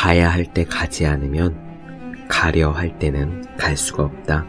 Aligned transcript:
가야 0.00 0.30
할 0.30 0.46
때 0.46 0.64
가지 0.64 1.04
않으면 1.04 1.58
가려 2.26 2.70
할 2.70 2.98
때는 2.98 3.44
갈 3.58 3.76
수가 3.76 4.04
없다. 4.04 4.46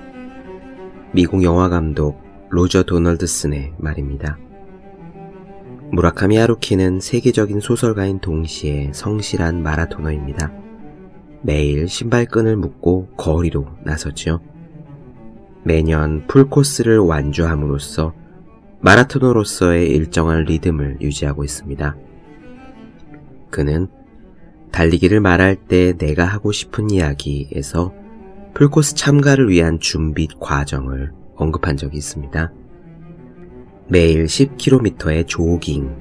미국 1.11 1.43
영화 1.43 1.67
감독 1.67 2.23
로저 2.49 2.83
도널드슨의 2.83 3.73
말입니다. 3.77 4.37
무라카미 5.91 6.37
하루키는 6.37 7.01
세계적인 7.01 7.59
소설가인 7.59 8.19
동시에 8.19 8.91
성실한 8.93 9.61
마라토너입니다. 9.61 10.53
매일 11.41 11.89
신발끈을 11.89 12.55
묶고 12.55 13.09
거리로 13.17 13.67
나서지요. 13.83 14.39
매년 15.65 16.27
풀코스를 16.27 16.99
완주함으로써 16.99 18.13
마라토너로서의 18.79 19.89
일정한 19.89 20.45
리듬을 20.45 20.99
유지하고 21.01 21.43
있습니다. 21.43 21.97
그는 23.49 23.89
달리기를 24.71 25.19
말할 25.19 25.55
때 25.55 25.93
내가 25.97 26.25
하고 26.25 26.51
싶은 26.51 26.89
이야기에서 26.89 27.93
풀코스 28.53 28.95
참가를 28.95 29.49
위한 29.49 29.79
준비 29.79 30.27
과정을 30.39 31.11
언급한 31.35 31.77
적이 31.77 31.97
있습니다. 31.97 32.51
매일 33.87 34.25
10km의 34.25 35.27
조깅, 35.27 35.93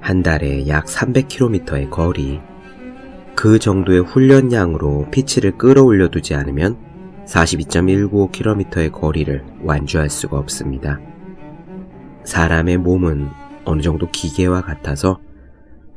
한 0.00 0.22
달에 0.22 0.66
약 0.68 0.86
300km의 0.86 1.90
거리, 1.90 2.40
그 3.36 3.58
정도의 3.58 4.00
훈련량으로 4.00 5.08
피치를 5.10 5.56
끌어올려 5.56 6.08
두지 6.08 6.34
않으면 6.34 6.76
42.195km의 7.26 8.92
거리를 8.92 9.44
완주할 9.62 10.10
수가 10.10 10.38
없습니다. 10.38 11.00
사람의 12.24 12.78
몸은 12.78 13.28
어느 13.64 13.80
정도 13.80 14.10
기계와 14.10 14.62
같아서 14.62 15.20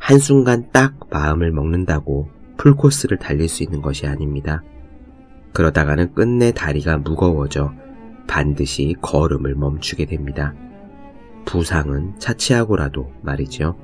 한순간 0.04 0.68
딱 0.74 0.96
마음을 1.12 1.54
먹는다고 1.54 2.28
풀코스를 2.58 3.20
달릴 3.20 3.48
수 3.48 3.64
있는 3.64 3.82
것이 3.82 4.06
아닙니다. 4.06 4.62
그러다가는 5.54 6.14
끝내 6.14 6.52
다리가 6.52 6.98
무거워져 6.98 7.72
반드시 8.28 8.96
걸음을 9.02 9.56
멈추게 9.56 10.06
됩니다. 10.06 10.54
부상은 11.46 12.20
차치하고라도 12.20 13.14
말이죠. 13.22 13.78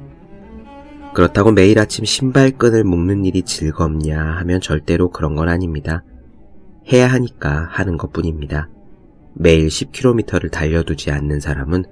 그렇다고 1.14 1.54
매일 1.54 1.80
아침 1.80 2.04
신발끈을 2.04 2.84
묶는 2.84 3.24
일이 3.24 3.44
즐겁냐 3.44 4.22
하면 4.22 4.60
절대로 4.60 5.12
그런 5.12 5.36
건 5.36 5.48
아닙니다. 5.48 6.04
해야 6.92 7.08
하니까 7.08 7.70
하는 7.72 7.96
것 7.96 8.12
뿐입니다. 8.12 8.68
매일 9.36 9.68
10km를 9.68 10.52
달려두지 10.52 11.12
않는 11.12 11.40
사람은 11.40 11.86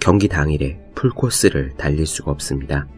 경기 0.00 0.26
당일에 0.26 0.80
풀코스를 0.96 1.74
달릴 1.76 2.06
수가 2.06 2.32
없습니다. 2.32 2.88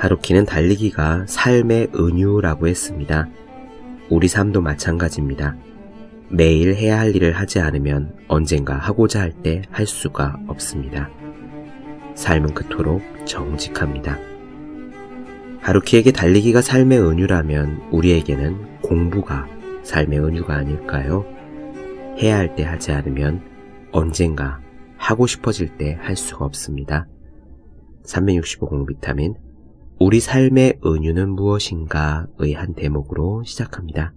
하루키는 0.00 0.46
달리기가 0.46 1.26
삶의 1.28 1.88
은유라고 1.94 2.68
했습니다. 2.68 3.28
우리 4.08 4.28
삶도 4.28 4.62
마찬가지입니다. 4.62 5.56
매일 6.30 6.74
해야 6.74 6.98
할 6.98 7.14
일을 7.14 7.32
하지 7.32 7.60
않으면 7.60 8.14
언젠가 8.26 8.78
하고자 8.78 9.20
할 9.20 9.32
때 9.42 9.60
할 9.70 9.84
수가 9.86 10.40
없습니다. 10.48 11.10
삶은 12.14 12.54
그토록 12.54 13.02
정직합니다. 13.26 14.18
하루키에게 15.60 16.12
달리기가 16.12 16.62
삶의 16.62 16.98
은유라면 16.98 17.88
우리에게는 17.90 18.80
공부가 18.80 19.46
삶의 19.82 20.18
은유가 20.18 20.54
아닐까요? 20.54 21.26
해야 22.16 22.38
할 22.38 22.56
때 22.56 22.64
하지 22.64 22.92
않으면 22.92 23.42
언젠가 23.92 24.60
하고 24.96 25.26
싶어질 25.26 25.76
때 25.76 25.98
할 26.00 26.16
수가 26.16 26.46
없습니다. 26.46 27.06
365 28.04 28.66
공 28.66 28.86
비타민 28.86 29.34
우리 30.02 30.18
삶의 30.18 30.78
은유는 30.82 31.28
무엇인가의 31.28 32.54
한 32.54 32.72
대목으로 32.72 33.44
시작합니다. 33.44 34.14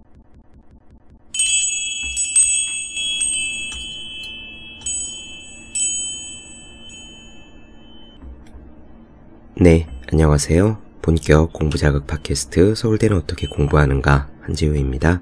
네, 9.60 9.86
안녕하세요. 10.10 10.78
본격 11.02 11.52
공부 11.52 11.76
자극 11.76 12.06
팟캐스트 12.06 12.74
서울대는 12.74 13.18
어떻게 13.18 13.46
공부하는가 13.46 14.30
한지우입니다. 14.40 15.20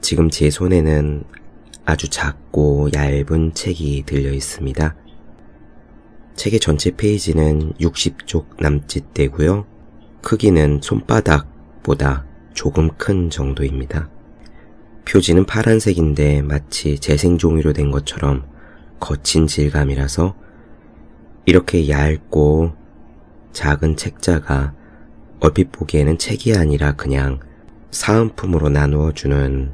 지금 0.00 0.30
제 0.30 0.48
손에는 0.48 1.22
아주 1.84 2.08
작고 2.08 2.88
얇은 2.94 3.52
책이 3.52 4.04
들려 4.06 4.32
있습니다. 4.32 4.96
책의 6.36 6.60
전체 6.60 6.90
페이지는 6.90 7.72
60쪽 7.74 8.60
남짓 8.60 9.14
되고요. 9.14 9.66
크기는 10.20 10.80
손바닥보다 10.82 12.26
조금 12.54 12.90
큰 12.96 13.30
정도입니다. 13.30 14.08
표지는 15.04 15.44
파란색인데 15.44 16.42
마치 16.42 16.98
재생 16.98 17.38
종이로 17.38 17.72
된 17.72 17.90
것처럼 17.90 18.46
거친 19.00 19.46
질감이라서 19.46 20.34
이렇게 21.46 21.88
얇고 21.88 22.72
작은 23.52 23.96
책자가 23.96 24.74
얼핏 25.40 25.70
보기에는 25.72 26.18
책이 26.18 26.56
아니라 26.56 26.92
그냥 26.92 27.38
사은품으로 27.90 28.70
나누어 28.70 29.12
주는 29.12 29.72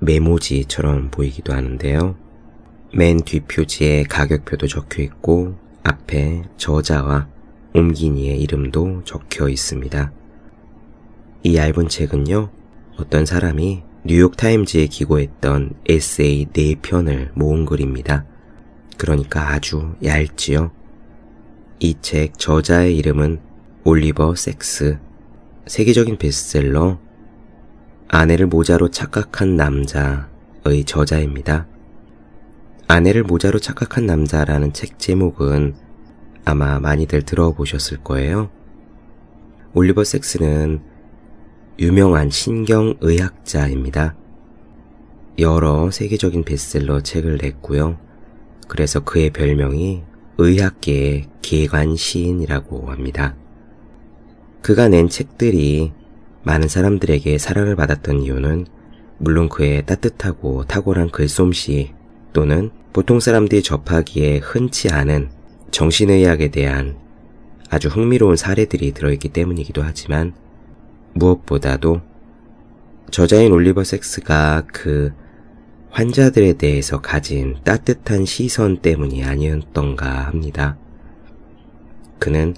메모지처럼 0.00 1.10
보이기도 1.10 1.52
하는데요. 1.52 2.16
맨 2.92 3.18
뒷표지에 3.22 4.04
가격표도 4.04 4.66
적혀 4.66 5.02
있고 5.02 5.54
앞에 5.84 6.42
저자와 6.56 7.28
옴기니의 7.74 8.40
이름도 8.40 9.04
적혀 9.04 9.48
있습니다. 9.48 10.12
이 11.44 11.56
얇은 11.56 11.88
책은요, 11.88 12.50
어떤 12.98 13.24
사람이 13.24 13.82
뉴욕타임즈에 14.04 14.86
기고했던 14.86 15.74
에세이 15.88 16.46
4편을 16.46 17.30
모은 17.34 17.64
글입니다. 17.64 18.24
그러니까 18.98 19.50
아주 19.50 19.94
얇지요. 20.02 20.72
이 21.78 21.94
책 22.02 22.38
저자의 22.38 22.96
이름은 22.96 23.40
올리버 23.84 24.34
섹스, 24.34 24.98
세계적인 25.66 26.18
베스트셀러, 26.18 26.98
아내를 28.08 28.48
모자로 28.48 28.90
착각한 28.90 29.56
남자의 29.56 30.84
저자입니다. 30.84 31.66
아내를 32.90 33.22
모자로 33.22 33.60
착각한 33.60 34.04
남자라는 34.04 34.72
책 34.72 34.98
제목은 34.98 35.76
아마 36.44 36.80
많이들 36.80 37.22
들어보셨을 37.22 37.98
거예요. 37.98 38.50
올리버 39.74 40.02
섹스는 40.02 40.80
유명한 41.78 42.30
신경의학자입니다. 42.30 44.16
여러 45.38 45.92
세계적인 45.92 46.42
베스트셀러 46.42 47.02
책을 47.02 47.38
냈고요. 47.40 47.96
그래서 48.66 48.98
그의 48.98 49.30
별명이 49.30 50.02
의학계의 50.38 51.28
개관 51.42 51.94
시인이라고 51.94 52.90
합니다. 52.90 53.36
그가 54.62 54.88
낸 54.88 55.08
책들이 55.08 55.92
많은 56.42 56.66
사람들에게 56.66 57.38
사랑을 57.38 57.76
받았던 57.76 58.22
이유는 58.22 58.66
물론 59.18 59.48
그의 59.48 59.86
따뜻하고 59.86 60.64
탁월한 60.64 61.10
글솜씨 61.10 61.99
또는 62.32 62.70
보통 62.92 63.20
사람들이 63.20 63.62
접하기에 63.62 64.38
흔치 64.38 64.88
않은 64.88 65.30
정신의학에 65.70 66.48
대한 66.48 66.96
아주 67.68 67.88
흥미로운 67.88 68.36
사례들이 68.36 68.92
들어있기 68.92 69.28
때문이기도 69.28 69.82
하지만 69.82 70.34
무엇보다도 71.14 72.00
저자인 73.10 73.52
올리버 73.52 73.84
섹스가 73.84 74.64
그 74.72 75.12
환자들에 75.90 76.54
대해서 76.54 77.00
가진 77.00 77.56
따뜻한 77.64 78.24
시선 78.24 78.78
때문이 78.78 79.24
아니었던가 79.24 80.26
합니다. 80.26 80.76
그는 82.18 82.54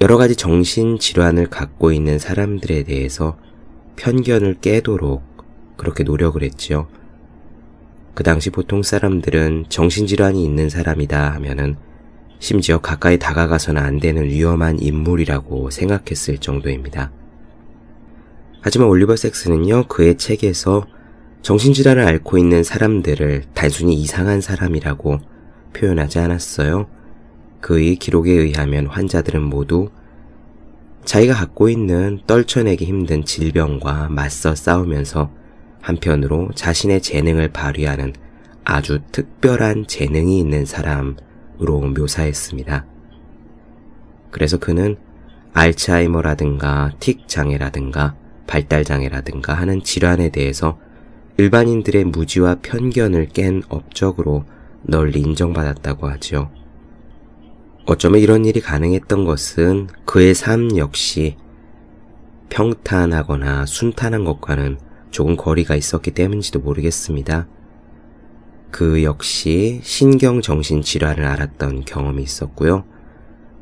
여러 0.00 0.16
가지 0.16 0.36
정신 0.36 0.98
질환을 0.98 1.48
갖고 1.48 1.90
있는 1.92 2.18
사람들에 2.18 2.84
대해서 2.84 3.36
편견을 3.96 4.56
깨도록 4.60 5.22
그렇게 5.76 6.04
노력을 6.04 6.40
했지요. 6.42 6.88
그 8.14 8.22
당시 8.22 8.50
보통 8.50 8.82
사람들은 8.82 9.66
정신질환이 9.68 10.44
있는 10.44 10.68
사람이다 10.68 11.32
하면은 11.34 11.76
심지어 12.38 12.78
가까이 12.78 13.18
다가가서는 13.18 13.82
안 13.82 13.98
되는 13.98 14.24
위험한 14.24 14.80
인물이라고 14.80 15.70
생각했을 15.70 16.38
정도입니다. 16.38 17.10
하지만 18.60 18.88
올리버 18.88 19.16
섹스는요, 19.16 19.88
그의 19.88 20.16
책에서 20.16 20.86
정신질환을 21.42 22.06
앓고 22.06 22.38
있는 22.38 22.62
사람들을 22.62 23.44
단순히 23.52 23.94
이상한 23.94 24.40
사람이라고 24.40 25.18
표현하지 25.74 26.18
않았어요. 26.18 26.86
그의 27.60 27.96
기록에 27.96 28.30
의하면 28.32 28.86
환자들은 28.86 29.42
모두 29.42 29.90
자기가 31.04 31.34
갖고 31.34 31.68
있는 31.68 32.20
떨쳐내기 32.26 32.84
힘든 32.84 33.24
질병과 33.24 34.08
맞서 34.08 34.54
싸우면서 34.54 35.30
한편으로 35.84 36.50
자신의 36.54 37.02
재능을 37.02 37.48
발휘하는 37.48 38.14
아주 38.64 39.00
특별한 39.12 39.86
재능이 39.86 40.38
있는 40.38 40.64
사람으로 40.64 41.80
묘사했습니다. 41.94 42.86
그래서 44.30 44.58
그는 44.58 44.96
알츠하이머라든가 45.52 46.92
틱 47.00 47.28
장애라든가 47.28 48.16
발달 48.46 48.84
장애라든가 48.84 49.52
하는 49.54 49.82
질환에 49.82 50.30
대해서 50.30 50.78
일반인들의 51.36 52.04
무지와 52.04 52.56
편견을 52.62 53.28
깬 53.28 53.62
업적으로 53.68 54.44
널리 54.82 55.20
인정받았다고 55.20 56.08
하죠. 56.08 56.50
어쩌면 57.86 58.20
이런 58.20 58.46
일이 58.46 58.60
가능했던 58.60 59.24
것은 59.24 59.88
그의 60.06 60.34
삶 60.34 60.78
역시 60.78 61.36
평탄하거나 62.48 63.66
순탄한 63.66 64.24
것과는 64.24 64.78
조금 65.14 65.36
거리가 65.36 65.76
있었기 65.76 66.10
때문인지도 66.10 66.58
모르겠습니다. 66.58 67.46
그 68.72 69.04
역시 69.04 69.78
신경정신 69.84 70.82
질환을 70.82 71.24
앓았던 71.24 71.84
경험이 71.84 72.24
있었고요. 72.24 72.82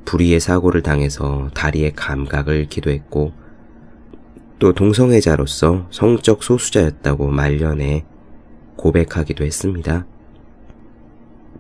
불의의 0.07 0.41
사고를 0.41 0.81
당해서 0.81 1.51
다리의 1.53 1.93
감각을 1.95 2.57
잃기도 2.57 2.91
했고, 2.91 3.33
또 4.59 4.73
동성애자로서 4.73 5.89
성적 5.91 6.43
소수자였다고 6.43 7.29
말년에 7.29 8.07
고백하기도 8.77 9.45
했습니다. 9.45 10.07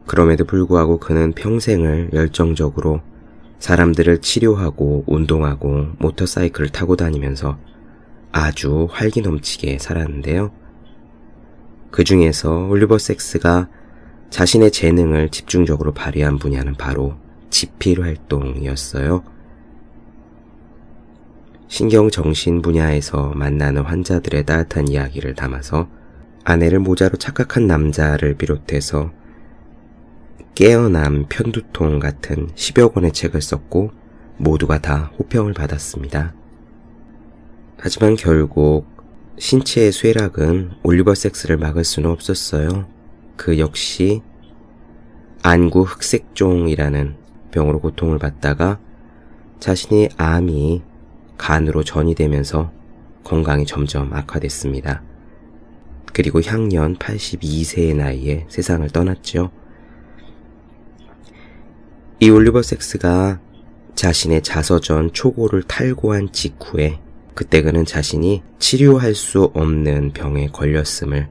그럼에도 0.07 0.47
불구하고 0.47 0.97
그는 0.97 1.33
평생을 1.33 2.13
열정적으로 2.15 3.03
사람들을 3.59 4.23
치료하고 4.23 5.05
운동하고 5.07 5.89
모터사이클을 5.99 6.71
타고 6.71 6.97
다니면서 6.97 7.59
아주 8.33 8.89
활기 8.91 9.21
넘치게 9.21 9.79
살았는데요. 9.79 10.51
그 11.91 12.05
중에서 12.05 12.67
올리버 12.67 12.99
섹스가 12.99 13.69
자신의 14.31 14.71
재능을 14.71 15.29
집중적으로 15.29 15.93
발휘한 15.93 16.39
분야는 16.39 16.75
바로 16.75 17.15
지필 17.51 18.03
활동이었어요. 18.03 19.23
신경정신 21.69 22.63
분야에서 22.63 23.33
만나는 23.35 23.83
환자들의 23.83 24.45
따뜻한 24.47 24.89
이야기를 24.89 25.35
담아서 25.35 25.89
아내를 26.45 26.81
모자로 26.81 27.17
착각한 27.19 27.67
남자를 27.67 28.35
비롯해서 28.35 29.11
깨어남 30.55 31.27
편두통 31.29 31.99
같은 31.99 32.49
10여 32.55 32.93
권의 32.93 33.13
책을 33.13 33.41
썼고 33.41 33.91
모두가 34.39 34.81
다 34.81 35.13
호평을 35.19 35.55
받았습니다. 35.55 36.35
하지만 37.85 38.15
결국 38.15 38.87
신체의 39.39 39.91
쇠락은 39.91 40.71
올리버 40.85 41.17
섹스를 41.17 41.57
막을 41.57 41.83
수는 41.83 42.11
없었어요. 42.11 42.87
그 43.37 43.59
역시 43.59 44.23
안구 45.43 45.83
흑색종이라는 45.83 47.17
병으로 47.51 47.81
고통을 47.81 48.21
받다가 48.21 48.79
자신이 49.59 50.11
암이 50.17 50.83
간으로 51.37 51.83
전이 51.83 52.15
되면서 52.15 52.71
건강이 53.25 53.67
점점 53.67 54.13
악화됐습니다. 54.13 55.03
그리고 56.13 56.41
향년 56.41 56.97
82세의 56.99 57.97
나이에 57.97 58.47
세상을 58.49 58.89
떠났죠. 58.91 59.51
이 62.21 62.31
올리버 62.31 62.63
섹스가 62.63 63.41
자신의 63.97 64.45
자서전 64.45 65.13
초고를 65.13 65.65
탈고한 65.65 66.31
직후에 66.31 67.01
그때 67.35 67.63
그는 67.63 67.85
자신이 67.85 68.43
치료할 68.59 69.15
수 69.15 69.51
없는 69.55 70.13
병에 70.13 70.49
걸렸음을 70.49 71.29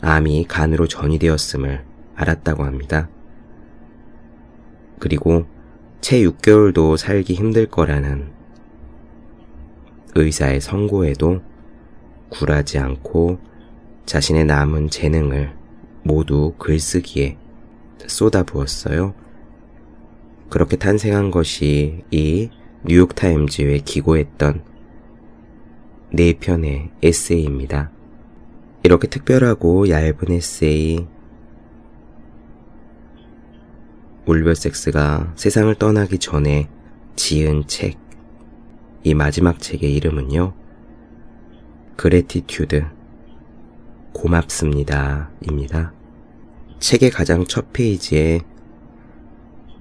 암이 0.00 0.46
간으로 0.48 0.88
전이되었음을 0.88 1.84
알았다고 2.14 2.64
합니다. 2.64 3.08
그리고 4.98 5.46
채 6.00 6.20
6개월도 6.20 6.96
살기 6.96 7.34
힘들 7.34 7.66
거라는 7.66 8.30
의사의 10.14 10.60
선고에도 10.60 11.42
굴하지 12.30 12.78
않고 12.78 13.38
자신의 14.06 14.44
남은 14.46 14.90
재능을 14.90 15.54
모두 16.02 16.54
글쓰기에 16.58 17.36
쏟아부었어요. 18.06 19.14
그렇게 20.48 20.76
탄생한 20.76 21.30
것이 21.30 22.02
이 22.10 22.50
뉴욕타임즈에 22.84 23.78
기고했던 23.84 24.69
네 26.12 26.32
편의 26.32 26.90
에세이입니다. 27.02 27.92
이렇게 28.82 29.06
특별하고 29.06 29.88
얇은 29.88 30.32
에세이 30.32 31.06
울베섹스가 34.26 35.34
세상을 35.36 35.72
떠나기 35.76 36.18
전에 36.18 36.68
지은 37.14 37.68
책, 37.68 37.98
이 39.04 39.14
마지막 39.14 39.60
책의 39.60 39.94
이름은요, 39.94 40.52
Gratitude, 41.96 42.86
고맙습니다, 44.12 45.30
입니다. 45.42 45.92
책의 46.80 47.10
가장 47.10 47.44
첫 47.44 47.72
페이지에 47.72 48.40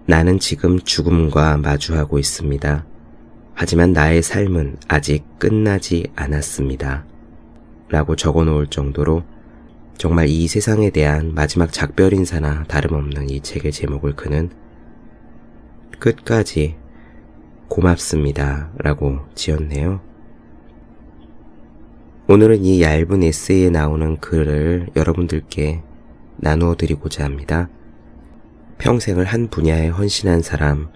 나는 0.06 0.38
지금 0.38 0.80
죽음과 0.80 1.58
마주하고 1.58 2.20
있습니다. 2.20 2.89
하지만 3.62 3.92
나의 3.92 4.22
삶은 4.22 4.78
아직 4.88 5.38
끝나지 5.38 6.06
않았습니다. 6.16 7.04
라고 7.90 8.16
적어 8.16 8.46
놓을 8.46 8.68
정도로 8.68 9.24
정말 9.98 10.30
이 10.30 10.48
세상에 10.48 10.92
대한 10.92 11.34
마지막 11.36 11.74
작별 11.74 12.14
인사나 12.14 12.64
다름없는 12.70 13.30
이 13.30 13.42
책의 13.42 13.74
제목을 13.74 14.16
그는 14.16 14.50
끝까지 16.00 16.78
고맙습니다. 17.68 18.72
라고 18.78 19.20
지었네요. 19.36 20.00
오늘은 22.30 22.64
이 22.64 22.82
얇은 22.82 23.24
에세이에 23.24 23.72
나오는 23.72 24.16
글을 24.22 24.92
여러분들께 24.96 25.84
나누어 26.38 26.76
드리고자 26.76 27.26
합니다. 27.26 27.68
평생을 28.78 29.26
한 29.26 29.50
분야에 29.50 29.90
헌신한 29.90 30.44
사람, 30.44 30.88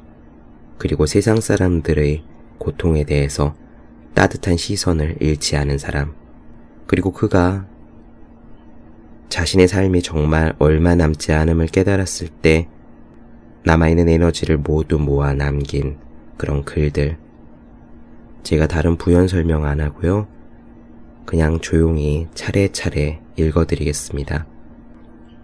그리고 0.77 1.05
세상 1.05 1.41
사람들의 1.41 2.31
고통에 2.63 3.03
대해서 3.03 3.55
따뜻한 4.13 4.55
시선을 4.55 5.17
잃지 5.19 5.57
않은 5.57 5.77
사람, 5.77 6.13
그리고 6.87 7.11
그가 7.11 7.67
자신의 9.27 9.67
삶이 9.67 10.01
정말 10.01 10.53
얼마 10.59 10.95
남지 10.95 11.33
않음을 11.33 11.67
깨달았을 11.67 12.29
때 12.29 12.69
남아있는 13.65 14.07
에너지를 14.07 14.57
모두 14.57 14.97
모아 14.97 15.33
남긴 15.33 15.97
그런 16.37 16.63
글들. 16.63 17.17
제가 18.43 18.67
다른 18.67 18.97
부연 18.97 19.27
설명 19.27 19.65
안 19.65 19.81
하고요. 19.81 20.27
그냥 21.25 21.59
조용히 21.59 22.27
차례차례 22.33 23.21
읽어드리겠습니다. 23.37 24.45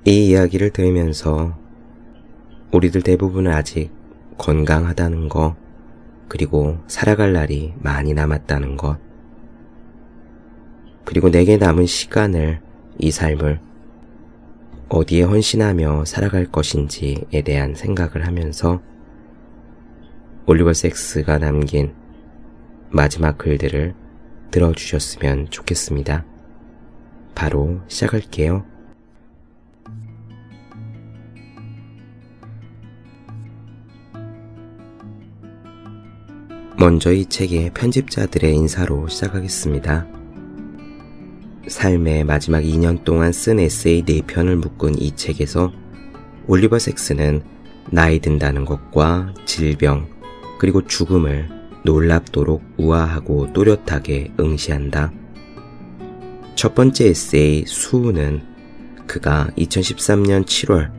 이 0.05 0.29
이야기를 0.29 0.69
들으면서 0.71 1.57
우리들 2.71 3.01
대부분은 3.01 3.51
아직 3.51 3.91
건강하다는 4.37 5.29
거, 5.29 5.55
그리고 6.29 6.77
살아갈 6.87 7.33
날이 7.33 7.73
많이 7.79 8.13
남았다는 8.13 8.77
것, 8.77 8.97
그리고 11.03 11.29
내게 11.29 11.57
남은 11.57 11.87
시간을, 11.87 12.61
이 12.99 13.11
삶을 13.11 13.59
어디에 14.89 15.23
헌신하며 15.23 16.05
살아갈 16.05 16.45
것인지에 16.45 17.41
대한 17.43 17.75
생각을 17.75 18.27
하면서 18.27 18.81
올리버 20.45 20.73
섹스가 20.73 21.39
남긴 21.39 21.93
마지막 22.89 23.37
글들을 23.37 23.93
들어주셨으면 24.51 25.49
좋겠습니다. 25.49 26.25
바로 27.35 27.81
시작할게요. 27.87 28.65
먼저 36.79 37.11
이 37.11 37.25
책의 37.25 37.71
편집자들의 37.73 38.55
인사로 38.55 39.09
시작하겠습니다. 39.09 40.07
삶의 41.67 42.23
마지막 42.23 42.61
2년 42.61 43.03
동안 43.03 43.33
쓴 43.33 43.59
에세이 43.59 44.05
4편을 44.05 44.55
묶은 44.55 44.97
이 45.01 45.13
책에서 45.13 45.73
올리버 46.47 46.79
섹스는 46.79 47.41
나이 47.91 48.19
든다는 48.19 48.63
것과 48.63 49.33
질병, 49.43 50.07
그리고 50.57 50.81
죽음을 50.87 51.49
놀랍도록 51.83 52.63
우아하고 52.77 53.51
또렷하게 53.51 54.31
응시한다. 54.39 55.11
첫 56.55 56.75
번째 56.75 57.07
에세이 57.07 57.65
수우는 57.67 58.41
그가 59.05 59.49
2013년 59.57 60.45
7월 60.45 60.91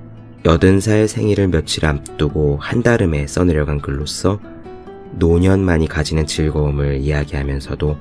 80살 0.42 1.06
생일을 1.06 1.49
며칠 1.49 1.87
앞두고 1.87 2.58
한달음에 2.60 3.26
써내려간 3.26 3.80
글로써 3.80 4.40
노년만이 5.12 5.88
가지는 5.88 6.26
즐거움을 6.26 7.00
이야기하면서도 7.00 7.97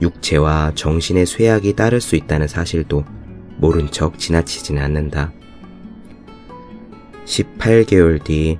육체와 0.00 0.72
정신의 0.74 1.26
쇠약이 1.26 1.74
따를 1.74 2.00
수 2.00 2.16
있다는 2.16 2.48
사실도 2.48 3.04
모른 3.58 3.90
척 3.90 4.18
지나치지는 4.18 4.82
않는다. 4.82 5.32
18개월 7.24 8.22
뒤 8.22 8.58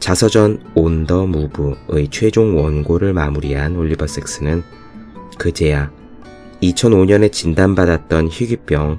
자서전 0.00 0.62
온 0.74 1.06
더 1.06 1.26
무브의 1.26 2.08
최종 2.10 2.58
원고를 2.58 3.12
마무리한 3.12 3.76
올리버 3.76 4.06
섹스는 4.06 4.62
그제야 5.38 5.90
2005년에 6.62 7.30
진단받았던 7.32 8.28
희귀병 8.28 8.98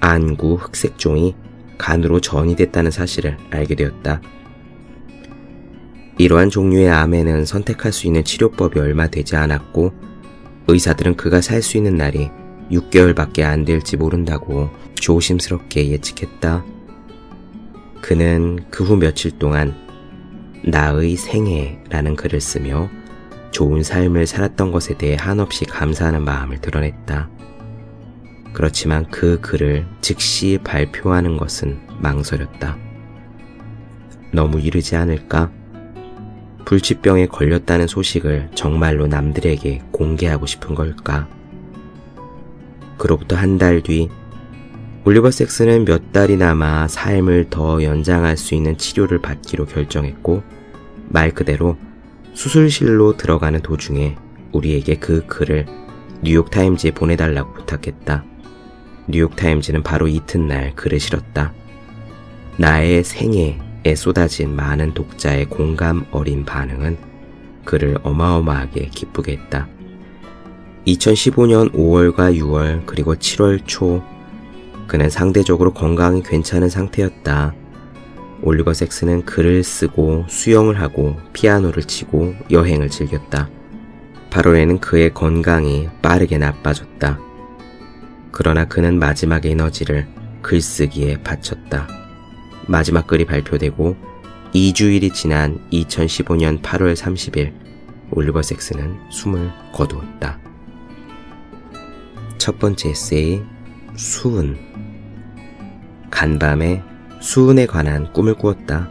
안구 0.00 0.54
흑색종이 0.54 1.34
간으로 1.78 2.20
전이됐다는 2.20 2.90
사실을 2.90 3.36
알게 3.50 3.74
되었다. 3.74 4.20
이러한 6.18 6.50
종류의 6.50 6.90
암에는 6.90 7.44
선택할 7.44 7.92
수 7.92 8.06
있는 8.06 8.24
치료법이 8.24 8.80
얼마 8.80 9.08
되지 9.08 9.36
않았고 9.36 9.92
의사들은 10.68 11.16
그가 11.16 11.40
살 11.40 11.62
수 11.62 11.76
있는 11.76 11.96
날이 11.96 12.30
6개월밖에 12.70 13.42
안 13.42 13.64
될지 13.64 13.96
모른다고 13.96 14.70
조심스럽게 14.94 15.90
예측했다. 15.90 16.64
그는 18.00 18.64
그 18.70 18.84
후 18.84 18.96
며칠 18.96 19.38
동안 19.38 19.74
나의 20.64 21.16
생애라는 21.16 22.16
글을 22.16 22.40
쓰며 22.40 22.88
좋은 23.52 23.82
삶을 23.82 24.26
살았던 24.26 24.72
것에 24.72 24.96
대해 24.98 25.16
한없이 25.18 25.64
감사하는 25.64 26.24
마음을 26.24 26.60
드러냈다. 26.60 27.30
그렇지만 28.52 29.06
그 29.10 29.38
글을 29.40 29.86
즉시 30.00 30.58
발표하는 30.64 31.36
것은 31.36 31.78
망설였다. 32.00 32.76
너무 34.32 34.60
이르지 34.60 34.96
않을까? 34.96 35.50
불치병에 36.66 37.26
걸렸다는 37.28 37.86
소식을 37.86 38.50
정말로 38.54 39.06
남들에게 39.06 39.82
공개하고 39.92 40.46
싶은 40.46 40.74
걸까? 40.74 41.28
그로부터 42.98 43.36
한 43.36 43.56
달 43.56 43.80
뒤, 43.82 44.08
올리버 45.04 45.30
섹스는 45.30 45.84
몇 45.84 46.12
달이 46.12 46.36
남아 46.36 46.88
삶을 46.88 47.46
더 47.50 47.82
연장할 47.82 48.36
수 48.36 48.56
있는 48.56 48.76
치료를 48.76 49.20
받기로 49.22 49.66
결정했고, 49.66 50.42
말 51.08 51.30
그대로 51.32 51.76
수술실로 52.34 53.16
들어가는 53.16 53.60
도중에 53.62 54.16
우리에게 54.50 54.96
그 54.96 55.24
글을 55.26 55.66
뉴욕타임즈에 56.22 56.90
보내달라고 56.90 57.52
부탁했다. 57.54 58.24
뉴욕타임즈는 59.06 59.84
바로 59.84 60.08
이튿날 60.08 60.74
글을 60.74 60.98
실었다. 60.98 61.52
나의 62.56 63.04
생애에 63.04 63.60
쏟아진 63.94 64.56
많은 64.56 64.94
독자의 64.94 65.46
공감 65.46 66.06
어린 66.10 66.44
반응은 66.44 66.96
그를 67.64 67.98
어마어마하게 68.02 68.86
기쁘게 68.86 69.32
했다. 69.32 69.68
2015년 70.86 71.72
5월과 71.72 72.36
6월 72.38 72.86
그리고 72.86 73.14
7월 73.14 73.60
초 73.66 74.02
그는 74.86 75.10
상대적으로 75.10 75.72
건강이 75.72 76.22
괜찮은 76.22 76.68
상태였다. 76.68 77.54
올리버 78.42 78.74
섹스는 78.74 79.24
글을 79.24 79.64
쓰고 79.64 80.26
수영을 80.28 80.80
하고 80.80 81.16
피아노를 81.32 81.82
치고 81.84 82.34
여행을 82.50 82.88
즐겼다. 82.90 83.48
8월에는 84.30 84.80
그의 84.80 85.12
건강이 85.12 85.88
빠르게 86.02 86.38
나빠졌다. 86.38 87.18
그러나 88.30 88.66
그는 88.66 88.98
마지막 88.98 89.44
에너지를 89.44 90.06
글쓰기에 90.42 91.22
바쳤다. 91.22 92.05
마지막 92.66 93.06
글이 93.06 93.24
발표되고 93.24 93.96
2주일이 94.52 95.12
지난 95.12 95.60
2015년 95.70 96.62
8월 96.62 96.96
30일 96.96 97.52
올리버 98.10 98.42
섹스는 98.42 98.96
숨을 99.10 99.50
거두었다. 99.72 100.38
첫 102.38 102.58
번째 102.58 102.90
에세이 102.90 103.42
수은 103.96 104.56
간밤에 106.10 106.82
수은에 107.20 107.66
관한 107.66 108.12
꿈을 108.12 108.34
꾸었다. 108.34 108.88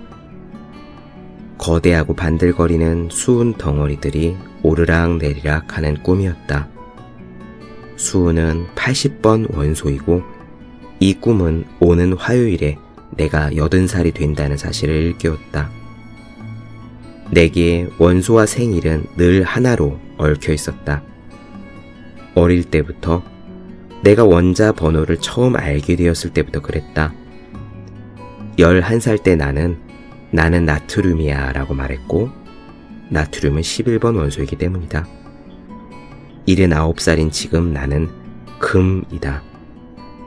거대하고 1.57 2.15
반들거리는 2.15 3.09
수은 3.11 3.53
덩어리들이 3.53 4.37
오르락 4.61 5.17
내리락 5.17 5.77
하는 5.77 5.95
꿈이었다. 6.03 6.67
수은은 7.95 8.67
80번 8.75 9.55
원소이고 9.55 10.21
이 10.99 11.13
꿈은 11.13 11.65
오는 11.79 12.13
화요일에 12.13 12.77
내가 13.17 13.49
80살이 13.51 14.13
된다는 14.13 14.57
사실을 14.57 14.95
일깨웠다. 14.95 15.69
내게 17.31 17.87
원소와 17.97 18.45
생일은 18.45 19.05
늘 19.17 19.43
하나로 19.43 19.99
얽혀 20.17 20.53
있었다. 20.53 21.01
어릴 22.35 22.63
때부터 22.65 23.23
내가 24.03 24.23
원자 24.23 24.71
번호를 24.71 25.17
처음 25.17 25.55
알게 25.55 25.95
되었을 25.95 26.31
때부터 26.31 26.61
그랬다. 26.61 27.13
11살 28.57 29.23
때 29.23 29.35
나는 29.35 29.77
나는 30.31 30.65
나트륨이야 30.65 31.53
라고 31.53 31.73
말했고 31.73 32.29
나트륨은 33.09 33.61
11번 33.61 34.17
원소이기 34.17 34.57
때문이다. 34.57 35.07
79살인 36.47 37.31
지금 37.31 37.73
나는 37.73 38.09
금이다. 38.59 39.41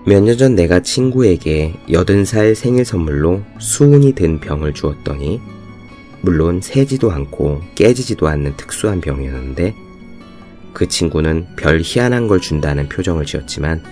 몇 0.09 0.23
년 0.23 0.39
전 0.39 0.55
내가 0.55 0.81
친구에게 0.81 1.75
80살 1.91 2.55
생일 2.55 2.87
선물로 2.87 3.43
수은이 3.59 4.13
든 4.13 4.41
병을 4.41 4.73
주었더니 4.73 5.39
물론 6.23 6.63
새지도 6.63 7.13
않고 7.13 7.61
깨지지도 7.75 8.27
않는 8.27 8.57
특수한 8.57 9.03
병이었는데 9.03 9.75
그 10.73 10.89
친구는 10.89 11.49
별 11.57 11.83
희한한 11.85 12.27
걸 12.27 12.41
준다는 12.41 12.89
표정을 12.89 13.27
지었지만 13.27 13.83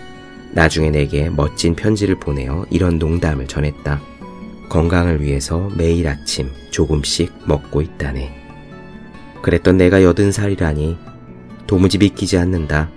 나중에 0.53 0.89
내게 0.91 1.29
멋진 1.29 1.75
편지를 1.77 2.19
보내어 2.19 2.65
이런 2.71 2.99
농담을 2.99 3.47
전했다. 3.47 4.01
건강을 4.71 5.21
위해서 5.21 5.71
매일 5.77 6.09
아침 6.09 6.49
조금씩 6.71 7.31
먹고 7.47 7.83
있다네. 7.83 8.33
그랬던 9.43 9.77
내가 9.77 10.03
여든 10.03 10.33
살이라니 10.33 10.97
도무지 11.67 11.99
믿기지 11.99 12.39
않는다. 12.39 12.96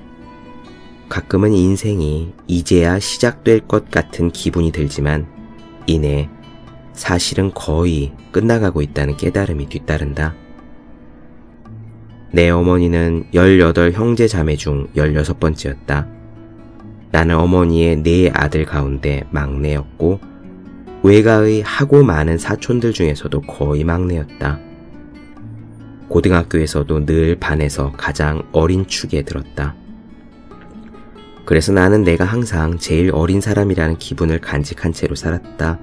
가끔은 1.09 1.53
인생이 1.53 2.33
이제야 2.45 2.99
시작될 2.99 3.61
것 3.61 3.89
같은 3.89 4.29
기분이 4.29 4.71
들지만 4.71 5.27
이내 5.87 6.29
사실은 6.93 7.51
거의 7.53 8.13
끝나가고 8.31 8.83
있다는 8.83 9.17
깨달음이 9.17 9.69
뒤따른다. 9.69 10.35
내 12.31 12.49
어머니는 12.51 13.25
18 13.33 13.91
형제 13.91 14.27
자매 14.27 14.55
중 14.55 14.87
16번째였다. 14.95 16.07
나는 17.11 17.37
어머니의 17.37 18.03
네 18.03 18.29
아들 18.31 18.65
가운데 18.65 19.23
막내였고 19.31 20.19
외가의 21.01 21.63
하고 21.63 22.03
많은 22.03 22.37
사촌들 22.37 22.93
중에서도 22.93 23.41
거의 23.41 23.83
막내였다. 23.83 24.59
고등학교에서도 26.07 27.05
늘 27.05 27.35
반에서 27.39 27.93
가장 27.93 28.43
어린 28.51 28.85
축에 28.85 29.23
들었다. 29.23 29.75
그래서 31.49 31.71
나는 31.71 32.03
내가 32.03 32.25
항상 32.25 32.77
제일 32.77 33.09
어린 33.11 33.41
사람이라는 33.41 33.97
기분을 33.97 34.39
간직한 34.39 34.93
채로 34.93 35.15
살았다. 35.15 35.79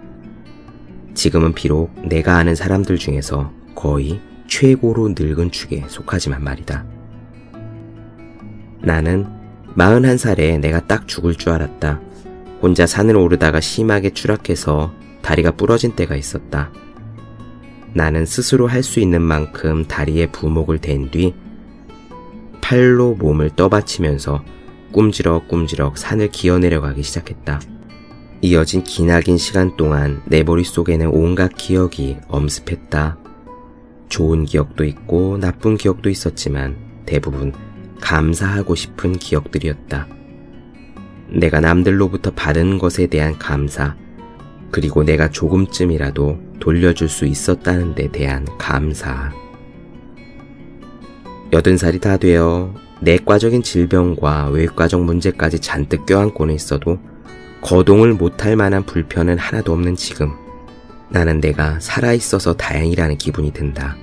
지금은 1.12 1.54
비록 1.54 1.90
내가 2.08 2.36
아는 2.36 2.54
사람들 2.54 2.98
중에서 2.98 3.50
거의 3.74 4.20
최고로 4.46 5.14
늙은 5.18 5.50
축에 5.50 5.82
속하지만 5.88 6.44
말이다. 6.44 6.86
나는 8.80 9.26
41살에 9.76 10.60
내가 10.60 10.86
딱 10.86 11.08
죽을 11.08 11.34
줄 11.34 11.50
알았다. 11.50 12.00
혼자 12.62 12.86
산을 12.86 13.16
오르다가 13.16 13.58
심하게 13.58 14.10
추락해서 14.10 14.94
다리가 15.20 15.56
부러진 15.56 15.96
때가 15.96 16.14
있었다. 16.14 16.70
나는 17.92 18.24
스스로 18.24 18.68
할 18.68 18.84
수 18.84 19.00
있는 19.00 19.20
만큼 19.20 19.84
다리에 19.84 20.30
부목을 20.30 20.78
댄 20.78 21.10
뒤 21.10 21.34
팔로 22.60 23.16
몸을 23.16 23.50
떠받치면서 23.56 24.44
꿈지럭꿈지럭 24.92 25.98
산을 25.98 26.30
기어 26.30 26.58
내려가기 26.58 27.02
시작했다. 27.02 27.60
이어진 28.42 28.84
기나긴 28.84 29.38
시간 29.38 29.76
동안 29.76 30.22
내 30.26 30.42
머릿속에는 30.42 31.08
온갖 31.08 31.52
기억이 31.56 32.18
엄습했다. 32.28 33.18
좋은 34.08 34.44
기억도 34.44 34.84
있고 34.84 35.38
나쁜 35.38 35.76
기억도 35.76 36.10
있었지만 36.10 36.76
대부분 37.06 37.52
감사하고 38.00 38.74
싶은 38.74 39.14
기억들이었다. 39.14 40.06
내가 41.28 41.60
남들로부터 41.60 42.30
받은 42.32 42.78
것에 42.78 43.06
대한 43.06 43.38
감사, 43.38 43.96
그리고 44.70 45.02
내가 45.02 45.30
조금쯤이라도 45.30 46.38
돌려줄 46.60 47.08
수 47.08 47.26
있었다는 47.26 47.94
데 47.94 48.10
대한 48.10 48.46
감사. 48.58 49.32
여든 51.52 51.76
살이 51.76 52.00
다 52.00 52.16
되어 52.16 52.74
내과적인 53.00 53.62
질병과 53.62 54.48
외과적 54.48 55.02
문제까지 55.02 55.60
잔뜩 55.60 56.06
껴안고는 56.06 56.54
있어도 56.54 56.98
거동을 57.60 58.14
못할 58.14 58.56
만한 58.56 58.84
불편은 58.84 59.38
하나도 59.38 59.72
없는 59.72 59.96
지금 59.96 60.32
나는 61.08 61.40
내가 61.40 61.78
살아있어서 61.80 62.54
다행이라는 62.54 63.18
기분이 63.18 63.52
든다. 63.52 63.96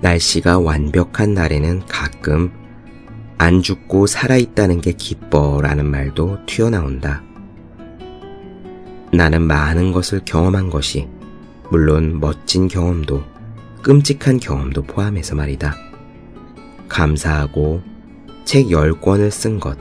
날씨가 0.00 0.58
완벽한 0.58 1.34
날에는 1.34 1.86
가끔 1.86 2.52
안 3.38 3.62
죽고 3.62 4.06
살아있다는 4.06 4.80
게 4.80 4.92
기뻐라는 4.92 5.86
말도 5.86 6.38
튀어나온다. 6.46 7.22
나는 9.12 9.42
많은 9.42 9.92
것을 9.92 10.20
경험한 10.24 10.70
것이 10.70 11.08
물론 11.70 12.20
멋진 12.20 12.68
경험도 12.68 13.22
끔찍한 13.82 14.38
경험도 14.40 14.82
포함해서 14.82 15.34
말이다. 15.34 15.93
감사하고 16.94 17.82
책 18.44 18.68
10권을 18.68 19.30
쓴 19.32 19.58
것, 19.58 19.76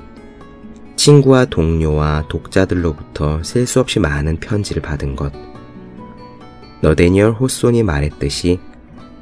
친구와 0.96 1.46
동료와 1.46 2.26
독자들로부터 2.28 3.44
셀 3.44 3.68
수 3.68 3.80
없이 3.80 4.00
많은 4.00 4.38
편지를 4.38 4.82
받은 4.82 5.16
것, 5.16 5.32
너데니얼 6.82 7.34
호손이 7.34 7.84
말했듯이 7.84 8.60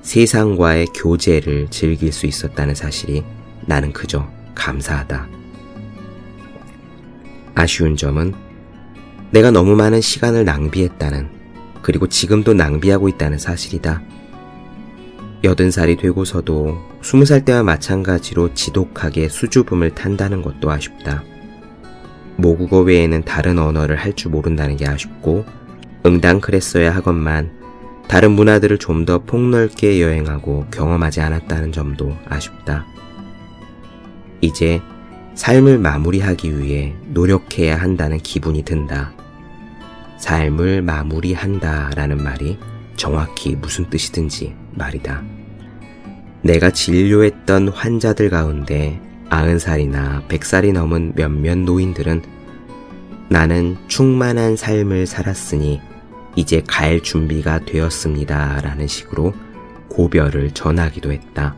세상과의 0.04 0.88
교제를 0.96 1.68
즐길 1.70 2.14
수 2.14 2.26
있었다는 2.28 2.76
사실이 2.76 3.24
나는 3.68 3.92
그저 3.92 4.26
감사하다. 4.56 5.28
아쉬운 7.56 7.98
점은 7.98 8.34
내가 9.32 9.52
너무 9.52 9.76
많은 9.76 10.00
시간을 10.00 10.46
낭비했다는 10.46 11.30
그리고 11.82 12.08
지금도 12.08 12.54
낭비하고 12.54 13.10
있다는 13.10 13.38
사실이다. 13.38 14.02
여든 15.44 15.72
살이 15.72 15.96
되고서도 15.98 16.78
스무 17.02 17.26
살 17.26 17.44
때와 17.44 17.64
마찬가지로 17.64 18.54
지독하게 18.54 19.28
수줍음을 19.30 19.96
탄다는 19.96 20.42
것도 20.42 20.70
아쉽다. 20.70 21.24
모국어 22.38 22.82
외에는 22.82 23.24
다른 23.24 23.60
언어를 23.60 23.96
할 23.96 24.14
줄 24.14 24.32
모른다는 24.32 24.78
게 24.78 24.88
아쉽고 24.88 25.46
응당 26.06 26.40
그랬어야 26.42 26.94
하건만 26.96 27.52
다른 28.08 28.32
문화들을 28.32 28.78
좀 28.78 29.06
더 29.06 29.20
폭넓게 29.20 30.02
여행하고 30.02 30.66
경험하지 30.72 31.22
않았다는 31.22 31.72
점도 31.72 32.16
아쉽다. 32.28 32.86
이제 34.42 34.82
삶을 35.36 35.80
마무리하기 35.80 36.60
위해 36.60 36.94
노력해야 37.08 37.78
한다는 37.78 38.18
기분이 38.20 38.64
든다. 38.64 39.14
삶을 40.20 40.82
마무리한다 40.84 41.92
라는 41.96 42.22
말이 42.22 42.60
정확히 43.02 43.56
무슨 43.56 43.90
뜻이든지 43.90 44.54
말이다. 44.74 45.24
내가 46.44 46.70
진료했던 46.70 47.70
환자들 47.70 48.30
가운데 48.30 49.02
90살이나 49.32 50.28
100살이 50.28 50.72
넘은 50.72 51.14
몇몇 51.16 51.58
노인들은 51.58 52.22
나는 53.28 53.76
충만한 53.88 54.56
삶을 54.56 55.08
살았으니 55.08 55.82
이제 56.36 56.62
갈 56.68 57.02
준비가 57.02 57.66
되었습니다. 57.66 58.62
라는 58.62 58.86
식으로 58.86 59.34
고별을 59.90 60.52
전하기도 60.52 61.12
했다. 61.12 61.56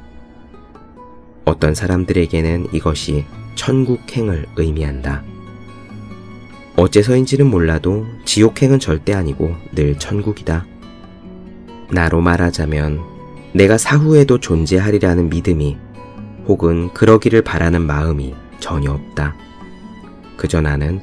어떤 1.44 1.76
사람들에게는 1.76 2.68
이것이 2.72 3.26
천국행을 3.56 4.46
의미한다. 4.56 5.24
어째서인지는 6.78 7.48
몰라도 7.48 8.06
지옥행은 8.24 8.80
절대 8.80 9.14
아니고 9.14 9.54
늘 9.74 10.00
천국이다. 10.00 10.68
나로 11.94 12.22
말하자면 12.22 13.02
내가 13.54 13.78
사후에도 13.78 14.40
존재하리라는 14.40 15.30
믿음이 15.30 15.78
혹은 16.48 16.90
그러기를 16.94 17.42
바라는 17.44 17.82
마음이 17.84 18.34
전혀 18.60 18.92
없다. 18.92 19.36
그저 20.36 20.60
나는 20.62 21.02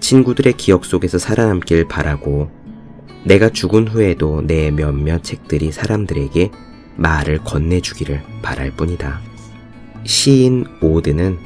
친구들의 0.00 0.52
기억 0.54 0.84
속에서 0.84 1.18
살아남길 1.18 1.88
바라고 1.88 2.50
내가 3.24 3.48
죽은 3.48 3.88
후에도 3.88 4.42
내 4.46 4.70
몇몇 4.70 5.24
책들이 5.24 5.72
사람들에게 5.72 6.50
말을 6.96 7.38
건네주기를 7.38 8.22
바랄 8.42 8.70
뿐이다. 8.72 9.20
시인 10.04 10.66
오드는 10.80 11.38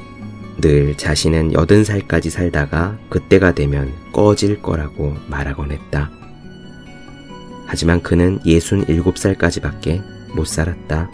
늘 0.61 0.95
자신은 0.95 1.53
여든 1.53 1.83
살까지 1.83 2.29
살다가 2.29 2.97
그때가 3.09 3.53
되면 3.53 3.91
꺼질 4.11 4.61
거라고 4.61 5.15
말하곤 5.27 5.71
했다. 5.71 6.11
하지만 7.65 8.01
그는 8.01 8.39
예순 8.45 8.85
일곱 8.87 9.17
살까지밖에 9.17 10.01
못 10.35 10.47
살았다. 10.47 11.09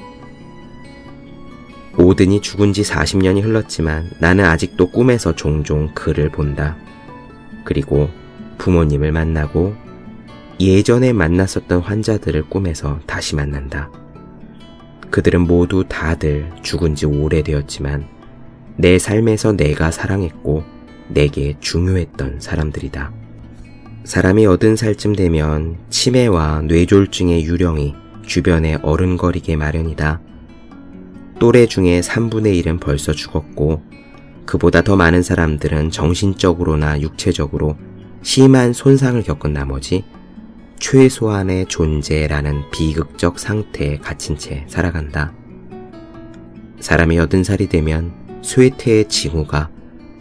오든이 1.97 2.41
죽은 2.41 2.71
지 2.71 2.81
40년이 2.81 3.43
흘렀지만 3.43 4.09
나는 4.19 4.45
아직도 4.45 4.89
꿈에서 4.91 5.35
종종 5.35 5.93
그를 5.93 6.29
본다. 6.29 6.77
그리고 7.65 8.09
부모님을 8.57 9.11
만나고 9.11 9.75
예전에 10.59 11.13
만났었던 11.13 11.81
환자들을 11.81 12.43
꿈에서 12.49 12.99
다시 13.05 13.35
만난다. 13.35 13.89
그들은 15.09 15.41
모두 15.41 15.85
다들 15.87 16.49
죽은 16.61 16.95
지 16.95 17.05
오래되었지만 17.05 18.07
내 18.77 18.97
삶에서 18.97 19.53
내가 19.53 19.91
사랑했고 19.91 20.63
내게 21.09 21.57
중요했던 21.59 22.39
사람들이다. 22.39 23.18
사람이 24.03 24.45
여든 24.45 24.75
살쯤 24.75 25.15
되면 25.15 25.77
치매와 25.89 26.61
뇌졸중의 26.63 27.43
유령이 27.45 27.95
주변에 28.25 28.77
어른거리게 28.81 29.55
마련이다. 29.55 30.21
또래 31.39 31.65
중에 31.65 32.01
3분의 32.01 32.63
1은 32.63 32.79
벌써 32.79 33.11
죽었고 33.11 33.83
그보다 34.45 34.81
더 34.81 34.95
많은 34.95 35.21
사람들은 35.21 35.91
정신적으로나 35.91 37.01
육체적으로 37.01 37.77
심한 38.21 38.73
손상을 38.73 39.21
겪은 39.21 39.53
나머지 39.53 40.05
최소한의 40.79 41.67
존재라는 41.67 42.71
비극적 42.71 43.37
상태에 43.37 43.97
갇힌 43.97 44.37
채 44.37 44.65
살아간다. 44.67 45.33
사람이 46.79 47.17
여든 47.17 47.43
살이 47.43 47.67
되면 47.67 48.13
쇠퇴의 48.41 49.09
징후가 49.09 49.69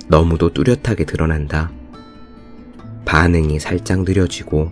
너무도 0.08 0.52
뚜렷하게 0.52 1.04
드러난다. 1.04 1.70
반응이 3.08 3.58
살짝 3.58 4.02
느려지고 4.02 4.70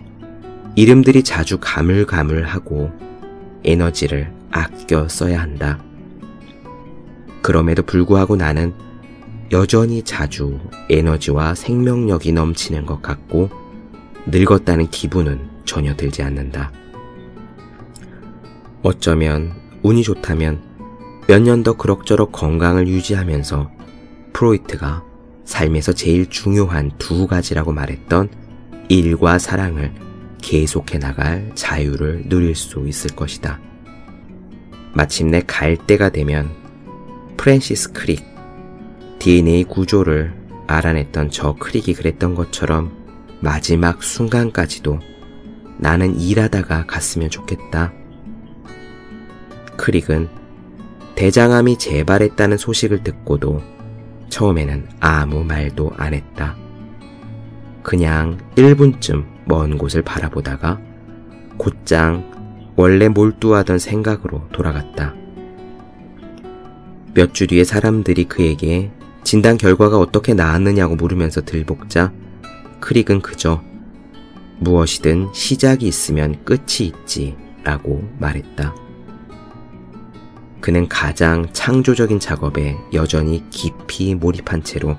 이름들이 0.75 1.23
자주 1.23 1.57
가물가물하고 1.59 2.91
에너지를 3.63 4.31
아껴 4.51 5.07
써야 5.09 5.41
한다. 5.41 5.79
그럼에도 7.41 7.81
불구하고 7.81 8.35
나는 8.35 8.75
여전히 9.51 10.03
자주 10.03 10.59
에너지와 10.87 11.55
생명력이 11.55 12.31
넘치는 12.31 12.85
것 12.85 13.01
같고 13.01 13.49
늙었다는 14.27 14.91
기분은 14.91 15.39
전혀 15.65 15.95
들지 15.95 16.21
않는다. 16.21 16.71
어쩌면 18.83 19.51
운이 19.81 20.03
좋다면 20.03 20.61
몇 21.27 21.41
년 21.41 21.63
더 21.63 21.73
그럭저럭 21.73 22.31
건강을 22.33 22.87
유지하면서 22.87 23.71
프로이트가 24.33 25.06
삶에서 25.47 25.93
제일 25.93 26.29
중요한 26.29 26.91
두 26.97 27.25
가지라고 27.25 27.71
말했던 27.71 28.29
일과 28.89 29.39
사랑을 29.39 29.93
계속해 30.41 30.99
나갈 30.99 31.51
자유를 31.55 32.25
누릴 32.27 32.53
수 32.53 32.85
있을 32.85 33.15
것이다. 33.15 33.59
마침내 34.93 35.41
갈 35.47 35.77
때가 35.77 36.09
되면 36.09 36.51
프랜시스 37.37 37.93
크릭, 37.93 38.25
DNA 39.19 39.63
구조를 39.63 40.33
알아냈던 40.67 41.31
저 41.31 41.55
크릭이 41.55 41.95
그랬던 41.95 42.35
것처럼 42.35 42.91
마지막 43.39 44.03
순간까지도 44.03 44.99
나는 45.77 46.19
일하다가 46.19 46.87
갔으면 46.87 47.29
좋겠다. 47.29 47.93
크릭은 49.77 50.27
대장암이 51.15 51.77
재발했다는 51.77 52.57
소식을 52.57 53.03
듣고도 53.03 53.76
처음에는 54.29 54.87
아무 54.99 55.43
말도 55.43 55.91
안 55.97 56.13
했다. 56.13 56.55
그냥 57.83 58.37
1분쯤 58.55 59.25
먼 59.45 59.77
곳을 59.77 60.01
바라보다가 60.01 60.79
곧장 61.57 62.31
원래 62.75 63.07
몰두하던 63.07 63.79
생각으로 63.79 64.47
돌아갔다. 64.51 65.15
몇 67.13 67.33
주 67.33 67.47
뒤에 67.47 67.63
사람들이 67.63 68.25
그에게 68.25 68.91
진단 69.23 69.57
결과가 69.57 69.97
어떻게 69.97 70.33
나왔느냐고 70.33 70.95
물으면서 70.95 71.41
들볶자 71.41 72.13
크릭은 72.79 73.21
그저 73.21 73.63
무엇이든 74.59 75.29
시작이 75.33 75.87
있으면 75.87 76.43
끝이 76.45 76.87
있지 76.87 77.35
라고 77.63 78.07
말했다. 78.19 78.75
그는 80.67 80.89
가장 80.89 81.47
창조적인 81.53 82.19
작업에 82.19 82.75
여전히 82.91 83.41
깊이 83.51 84.13
몰입한 84.15 84.63
채로 84.63 84.97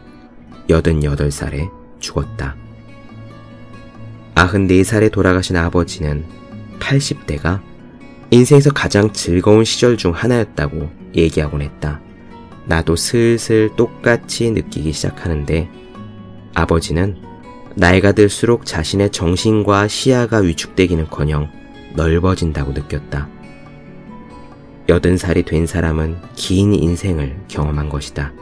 88살에 0.66 1.70
죽었다. 2.00 2.56
94살에 4.34 5.12
돌아가신 5.12 5.58
아버지는 5.58 6.24
80대가 6.80 7.60
인생에서 8.30 8.70
가장 8.70 9.12
즐거운 9.12 9.66
시절 9.66 9.98
중 9.98 10.12
하나였다고 10.12 10.88
얘기하곤 11.14 11.60
했다. 11.60 12.00
나도 12.64 12.96
슬슬 12.96 13.68
똑같이 13.76 14.50
느끼기 14.50 14.94
시작하는데 14.94 15.68
아버지는 16.54 17.18
나이가 17.74 18.12
들수록 18.12 18.64
자신의 18.64 19.10
정신과 19.10 19.88
시야가 19.88 20.38
위축되기는 20.38 21.08
커녕 21.10 21.50
넓어진다고 21.94 22.72
느꼈다. 22.72 23.37
여든 24.88 25.18
살이 25.18 25.42
된 25.42 25.66
사람은 25.66 26.16
긴 26.34 26.72
인생을 26.72 27.36
경험한 27.48 27.90
것이다. 27.90 28.32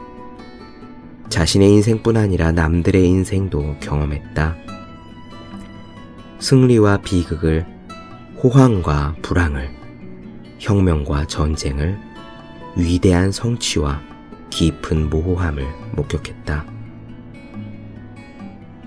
자신의 1.27 1.69
인생뿐 1.73 2.15
아니라 2.15 2.53
남들의 2.53 3.05
인생도 3.05 3.75
경험했다. 3.81 4.55
승리와 6.39 7.01
비극을 7.01 7.65
호황과 8.41 9.17
불황을, 9.21 9.69
혁명과 10.59 11.25
전쟁을, 11.25 11.99
위대한 12.77 13.33
성취와 13.33 13.99
깊은 14.49 15.09
모호함을 15.09 15.65
목격했다. 15.97 16.65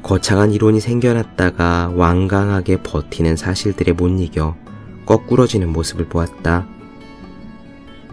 거창한 0.03 0.53
이론이 0.53 0.81
생겨났다가 0.81 1.93
완강하게 1.95 2.83
버티는 2.83 3.37
사실들에 3.37 3.93
못 3.93 4.09
이겨 4.09 4.57
거꾸러지는 5.05 5.71
모습을 5.71 6.09
보았다. 6.09 6.80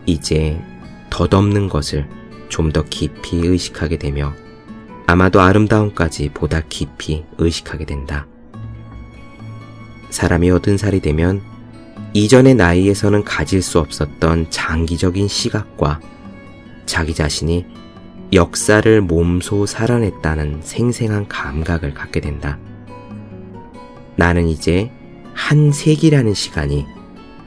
이제 0.08 0.60
덧없는 1.12 1.70
것을 1.70 2.08
좀 2.50 2.72
더 2.72 2.84
깊이 2.84 3.38
의식하게 3.38 3.98
되며 3.98 4.34
아마도 5.06 5.42
아름다움까지 5.42 6.32
보다 6.34 6.62
깊이 6.68 7.24
의식하게 7.38 7.86
된다. 7.86 8.26
사람이 10.10 10.50
얻은 10.50 10.78
살이 10.78 11.00
되면 11.00 11.42
이전의 12.14 12.56
나이에서는 12.56 13.24
가질 13.24 13.62
수 13.62 13.80
없었던 13.80 14.50
장기적인 14.50 15.28
시각과 15.28 16.00
자기 16.86 17.14
자신이 17.14 17.66
역사를 18.34 19.02
몸소 19.02 19.66
살아냈다는 19.66 20.62
생생한 20.64 21.28
감각을 21.28 21.94
갖게 21.94 22.20
된다. 22.20 22.58
나는 24.16 24.48
이제 24.48 24.92
한 25.34 25.72
세기라는 25.72 26.34
시간이 26.34 26.86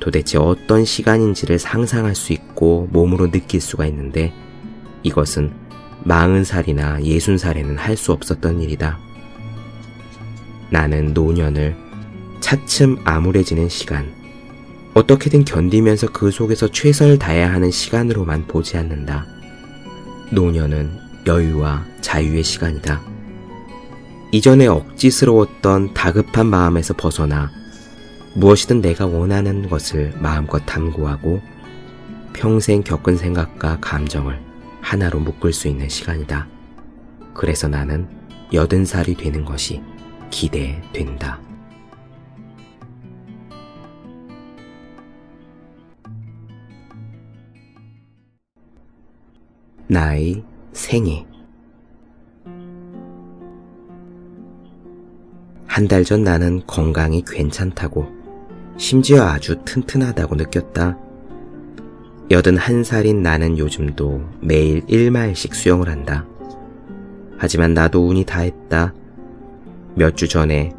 도대체 0.00 0.38
어떤 0.38 0.84
시간인지를 0.84 1.58
상상할 1.58 2.14
수 2.14 2.32
있고 2.32 2.88
몸으로 2.90 3.30
느낄 3.30 3.60
수가 3.60 3.86
있는데 3.86 4.32
이것은 5.02 5.52
마흔 6.02 6.44
살이나 6.44 7.02
예순 7.02 7.36
살에는 7.38 7.76
할 7.76 7.96
수 7.96 8.12
없었던 8.12 8.62
일이다. 8.62 8.98
나는 10.70 11.12
노년을 11.12 11.76
차츰 12.40 12.98
암울해지는 13.04 13.68
시간, 13.68 14.10
어떻게든 14.94 15.44
견디면서 15.44 16.08
그 16.12 16.30
속에서 16.30 16.68
최선을 16.68 17.18
다해야 17.18 17.52
하는 17.52 17.70
시간으로만 17.70 18.46
보지 18.46 18.76
않는다. 18.78 19.26
노년은 20.32 20.90
여유와 21.26 21.84
자유의 22.00 22.42
시간이다. 22.42 23.02
이전에 24.32 24.66
억지스러웠던 24.66 25.92
다급한 25.92 26.46
마음에서 26.46 26.94
벗어나 26.94 27.50
무엇이든 28.34 28.80
내가 28.80 29.06
원하는 29.06 29.68
것을 29.68 30.12
마음껏 30.18 30.58
탐구하고 30.60 31.40
평생 32.32 32.82
겪은 32.82 33.16
생각과 33.16 33.78
감정을 33.80 34.40
하나로 34.80 35.20
묶을 35.20 35.52
수 35.52 35.68
있는 35.68 35.88
시간이다. 35.88 36.46
그래서 37.34 37.68
나는 37.68 38.08
여든 38.52 38.84
살이 38.84 39.14
되는 39.14 39.44
것이 39.44 39.82
기대된다. 40.30 41.40
나의 49.88 50.44
생애 50.72 51.26
한 55.66 55.88
달 55.88 56.04
전 56.04 56.22
나는 56.24 56.62
건강이 56.66 57.22
괜찮다고 57.26 58.19
심지어 58.80 59.24
아주 59.24 59.62
튼튼하다고 59.66 60.36
느꼈다. 60.36 60.96
여든 62.30 62.56
한 62.56 62.82
살인 62.82 63.22
나는 63.22 63.58
요즘도 63.58 64.22
매일 64.40 64.80
1마일씩 64.86 65.52
수영을 65.52 65.90
한다. 65.90 66.24
하지만 67.36 67.74
나도 67.74 68.08
운이 68.08 68.24
다했다. 68.24 68.94
몇 69.96 70.16
주 70.16 70.28
전에 70.28 70.72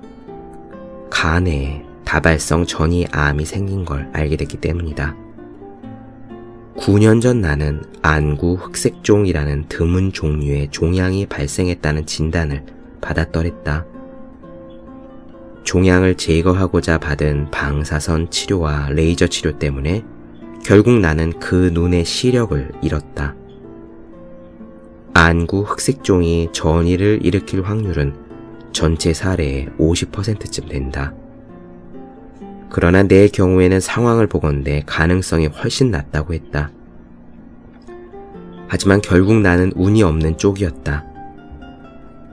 간에 1.11 1.85
다발성 2.03 2.65
전이 2.65 3.05
암이 3.11 3.45
생긴 3.45 3.85
걸 3.85 4.09
알게 4.13 4.35
됐기 4.35 4.57
때문이다. 4.57 5.15
9년 6.77 7.21
전 7.21 7.39
나는 7.39 7.83
안구 8.01 8.55
흑색종이라는 8.55 9.65
드문 9.69 10.11
종류의 10.11 10.69
종양이 10.71 11.27
발생했다는 11.27 12.07
진단을 12.07 12.63
받았더랬다. 12.99 13.85
종양을 15.63 16.15
제거하고자 16.15 16.97
받은 16.97 17.51
방사선 17.51 18.31
치료와 18.31 18.89
레이저 18.89 19.27
치료 19.27 19.57
때문에 19.57 20.03
결국 20.63 20.99
나는 20.99 21.39
그 21.39 21.71
눈의 21.73 22.05
시력을 22.05 22.71
잃었다. 22.81 23.35
안구 25.13 25.63
흑색종이 25.63 26.49
전이를 26.51 27.19
일으킬 27.23 27.63
확률은 27.63 28.15
전체 28.71 29.13
사례의 29.13 29.67
50%쯤 29.77 30.67
된다. 30.67 31.13
그러나 32.69 33.03
내 33.03 33.27
경우에는 33.27 33.79
상황을 33.79 34.27
보건대 34.27 34.81
가능성이 34.85 35.47
훨씬 35.47 35.91
낮다고 35.91 36.33
했다. 36.33 36.71
하지만 38.67 39.01
결국 39.01 39.41
나는 39.41 39.73
운이 39.75 40.01
없는 40.03 40.37
쪽이었다. 40.37 41.10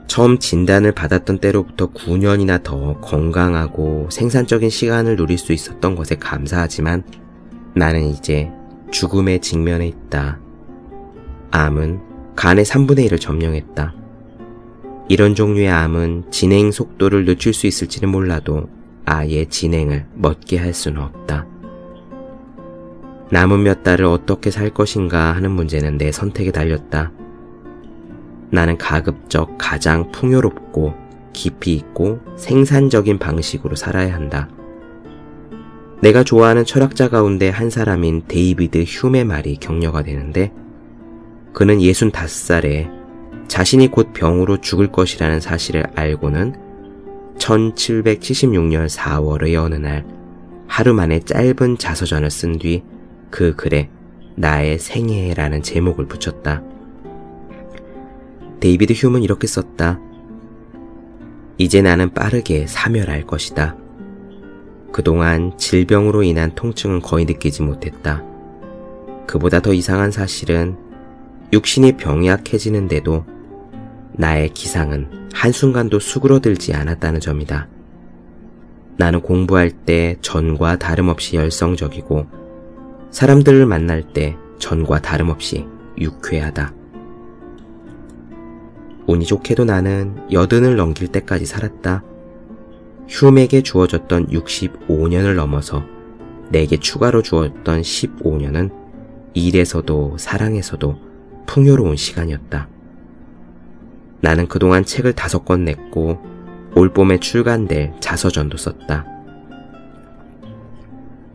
처음 0.09 0.39
진단을 0.39 0.91
받았던 0.91 1.37
때로부터 1.37 1.91
9년이나 1.91 2.63
더 2.63 2.99
건강하고 2.99 4.09
생산적인 4.11 4.71
시간을 4.71 5.15
누릴 5.15 5.37
수 5.37 5.53
있었던 5.53 5.93
것에 5.93 6.15
감사하지만 6.15 7.03
나는 7.75 8.07
이제 8.07 8.51
죽음의 8.89 9.39
직면에 9.39 9.87
있다. 9.87 10.39
암은 11.51 11.99
간의 12.35 12.65
3분의 12.65 13.07
1을 13.07 13.21
점령했다. 13.21 13.93
이런 15.09 15.35
종류의 15.35 15.69
암은 15.69 16.31
진행 16.31 16.71
속도를 16.71 17.25
늦출 17.25 17.53
수 17.53 17.67
있을지는 17.67 18.09
몰라도 18.09 18.67
아예 19.05 19.45
진행을 19.45 20.07
멎게 20.15 20.57
할 20.57 20.73
수는 20.73 21.03
없다. 21.03 21.45
남은 23.31 23.61
몇 23.61 23.83
달을 23.83 24.05
어떻게 24.05 24.49
살 24.49 24.71
것인가 24.71 25.35
하는 25.35 25.51
문제는 25.51 25.99
내 25.99 26.11
선택에 26.11 26.51
달렸다. 26.51 27.11
나는 28.51 28.77
가급적 28.77 29.57
가장 29.57 30.11
풍요롭고 30.11 30.93
깊이 31.33 31.73
있고 31.75 32.19
생산적인 32.37 33.19
방식으로 33.19 33.75
살아야 33.75 34.13
한다. 34.13 34.49
내가 36.01 36.23
좋아하는 36.23 36.65
철학자 36.65 37.09
가운데 37.09 37.49
한 37.49 37.69
사람인 37.69 38.23
데이비드 38.27 38.83
흄의 38.87 39.25
말이 39.25 39.57
격려가 39.57 40.01
되는데 40.01 40.53
그는 41.53 41.79
65살에 41.79 42.89
자신이 43.47 43.89
곧 43.89 44.13
병으로 44.13 44.61
죽을 44.61 44.91
것이라는 44.91 45.39
사실을 45.39 45.85
알고는 45.95 46.55
1776년 47.37 48.87
4월의 48.89 49.55
어느 49.55 49.75
날 49.75 50.05
하루 50.67 50.93
만에 50.93 51.19
짧은 51.19 51.77
자서전을 51.77 52.29
쓴 52.29 52.59
뒤 52.59 52.83
그 53.29 53.55
글에 53.55 53.89
나의 54.35 54.79
생애라는 54.79 55.61
제목을 55.61 56.07
붙였다. 56.07 56.63
데이비드 58.59 58.93
흄은 58.93 59.23
이렇게 59.23 59.47
썼다. 59.47 59.99
이제 61.57 61.81
나는 61.81 62.13
빠르게 62.13 62.67
사멸할 62.67 63.25
것이다. 63.25 63.75
그동안 64.91 65.57
질병으로 65.57 66.23
인한 66.23 66.55
통증은 66.55 67.01
거의 67.01 67.25
느끼지 67.25 67.61
못했다. 67.61 68.23
그보다 69.27 69.59
더 69.61 69.73
이상한 69.73 70.11
사실은 70.11 70.77
육신이 71.53 71.97
병약해지는데도 71.97 73.25
나의 74.13 74.49
기상은 74.49 75.29
한순간도 75.33 75.99
수그러들지 75.99 76.73
않았다는 76.73 77.19
점이다. 77.19 77.67
나는 78.97 79.21
공부할 79.21 79.71
때 79.71 80.17
전과 80.21 80.77
다름없이 80.77 81.37
열성적이고 81.37 82.27
사람들을 83.11 83.65
만날 83.65 84.01
때 84.13 84.35
전과 84.59 85.01
다름없이 85.01 85.65
유쾌하다. 85.97 86.78
운이 89.09 89.25
좋게도 89.25 89.65
나는 89.65 90.15
여든을 90.31 90.75
넘길 90.75 91.07
때까지 91.07 91.47
살았다. 91.47 92.03
휴맥에 93.07 93.63
주어졌던 93.63 94.27
65년을 94.27 95.33
넘어서 95.33 95.83
내게 96.49 96.77
추가로 96.77 97.23
주었던 97.23 97.81
15년은 97.81 98.71
일에서도 99.33 100.17
사랑에서도 100.19 100.95
풍요로운 101.47 101.95
시간이었다. 101.95 102.69
나는 104.21 104.47
그동안 104.47 104.85
책을 104.85 105.13
다섯 105.13 105.43
권 105.43 105.65
냈고 105.65 106.19
올 106.75 106.93
봄에 106.93 107.19
출간될 107.19 107.95
자서전도 107.99 108.57
썼다. 108.57 109.07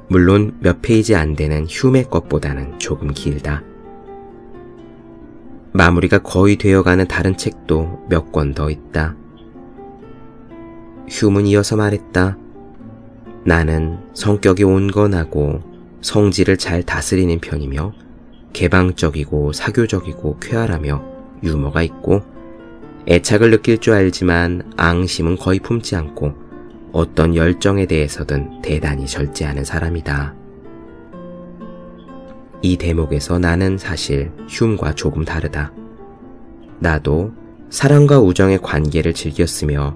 물론 0.07 0.57
몇 0.61 0.81
페이지 0.81 1.17
안 1.17 1.35
되는 1.35 1.67
휴메 1.69 2.05
것보다는 2.05 2.79
조금 2.79 3.13
길다. 3.13 3.65
마무리가 5.75 6.19
거의 6.19 6.55
되어가는 6.55 7.09
다른 7.09 7.37
책도 7.37 8.07
몇 8.09 8.31
권 8.31 8.55
더 8.55 8.71
있다. 8.71 9.17
휴문 11.09 11.49
이어서 11.49 11.75
말했다. 11.77 12.39
나는 13.45 13.99
성격이 14.15 14.63
온건하고 14.63 15.61
성질을 16.01 16.59
잘 16.59 16.85
다스리는 16.85 17.41
편이며 17.41 17.93
개방적이고 18.53 19.53
사교적이고 19.53 20.39
쾌활하며 20.39 21.03
유머가 21.43 21.83
있고 21.83 22.23
애착을 23.09 23.51
느낄 23.51 23.79
줄 23.79 23.95
알지만 23.95 24.73
앙심은 24.77 25.37
거의 25.37 25.59
품지 25.59 25.97
않고 25.97 26.35
어떤 26.93 27.35
열정에 27.35 27.87
대해서든 27.87 28.63
대단히 28.63 29.07
절제하는 29.07 29.65
사람이다. 29.65 30.44
이 32.65 32.79
대목에서 32.79 33.39
나는 33.39 33.77
사실 33.77 34.33
흉과 34.49 34.95
조금 34.95 35.23
다르다. 35.23 35.71
나도 36.79 37.31
사랑과 37.69 38.21
우정의 38.21 38.57
관계를 38.63 39.13
즐겼으며 39.13 39.95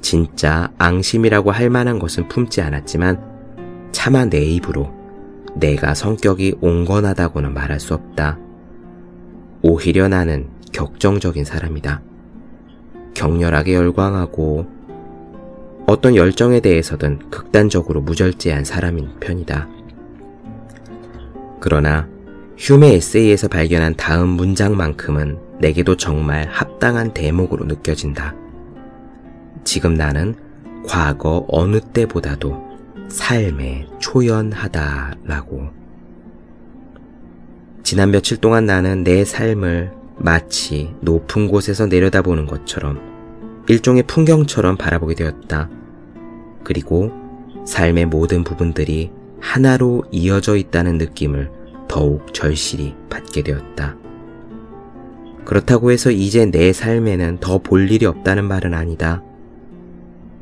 진짜 0.00 0.72
앙심이라고 0.78 1.50
할 1.50 1.68
만한 1.68 1.98
것은 1.98 2.28
품지 2.28 2.62
않았지만 2.62 3.90
차마 3.92 4.24
내 4.24 4.42
입으로 4.42 4.94
내가 5.56 5.92
성격이 5.92 6.56
온건하다고는 6.62 7.52
말할 7.52 7.78
수 7.80 7.92
없다. 7.92 8.38
오히려 9.60 10.08
나는 10.08 10.48
격정적인 10.72 11.44
사람이다. 11.44 12.00
격렬하게 13.12 13.74
열광하고 13.74 14.66
어떤 15.86 16.16
열정에 16.16 16.60
대해서든 16.60 17.28
극단적으로 17.28 18.00
무절제한 18.00 18.64
사람인 18.64 19.20
편이다. 19.20 19.68
그러나 21.60 22.08
휴메 22.58 22.94
에세이에서 22.94 23.48
발견한 23.48 23.96
다음 23.96 24.30
문장만큼은 24.30 25.38
내게도 25.60 25.96
정말 25.96 26.46
합당한 26.48 27.12
대목으로 27.12 27.64
느껴진다. 27.66 28.34
지금 29.64 29.94
나는 29.94 30.34
과거 30.86 31.44
어느 31.48 31.80
때보다도 31.80 32.66
삶에 33.08 33.86
초연하다라고. 33.98 35.68
지난 37.82 38.10
며칠 38.10 38.38
동안 38.38 38.66
나는 38.66 39.04
내 39.04 39.24
삶을 39.24 39.92
마치 40.18 40.94
높은 41.00 41.48
곳에서 41.48 41.86
내려다보는 41.86 42.46
것처럼 42.46 43.00
일종의 43.68 44.04
풍경처럼 44.04 44.76
바라보게 44.76 45.14
되었다. 45.14 45.68
그리고 46.64 47.12
삶의 47.66 48.06
모든 48.06 48.44
부분들이 48.44 49.10
하나로 49.46 50.04
이어져 50.10 50.56
있다는 50.56 50.98
느낌을 50.98 51.50
더욱 51.88 52.34
절실히 52.34 52.94
받게 53.08 53.42
되었다. 53.42 53.96
그렇다고 55.44 55.92
해서 55.92 56.10
이제 56.10 56.44
내 56.46 56.72
삶에는 56.72 57.38
더 57.38 57.58
볼 57.58 57.88
일이 57.90 58.06
없다는 58.06 58.44
말은 58.44 58.74
아니다. 58.74 59.22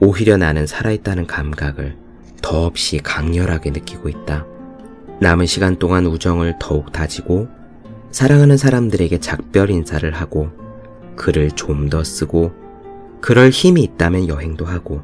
오히려 0.01 0.39
나는 0.39 0.67
살아있다는 0.67 1.27
감각을 1.27 1.97
더없이 2.41 2.99
강렬하게 2.99 3.71
느끼고 3.71 4.09
있다. 4.09 4.47
남은 5.21 5.47
시간 5.47 5.79
동안 5.79 6.07
우정을 6.07 6.57
더욱 6.59 6.91
다지고 6.91 7.49
사랑하는 8.11 8.57
사람들에게 8.57 9.21
작별 9.21 9.71
인사를 9.71 10.11
하고 10.15 10.49
글을 11.17 11.51
좀 11.53 11.91
더 11.91 12.03
쓰고 12.03 12.53
그럴 13.21 13.51
힘이 13.51 13.83
있다면 13.83 14.29
여행도 14.29 14.65
하고 14.65 15.03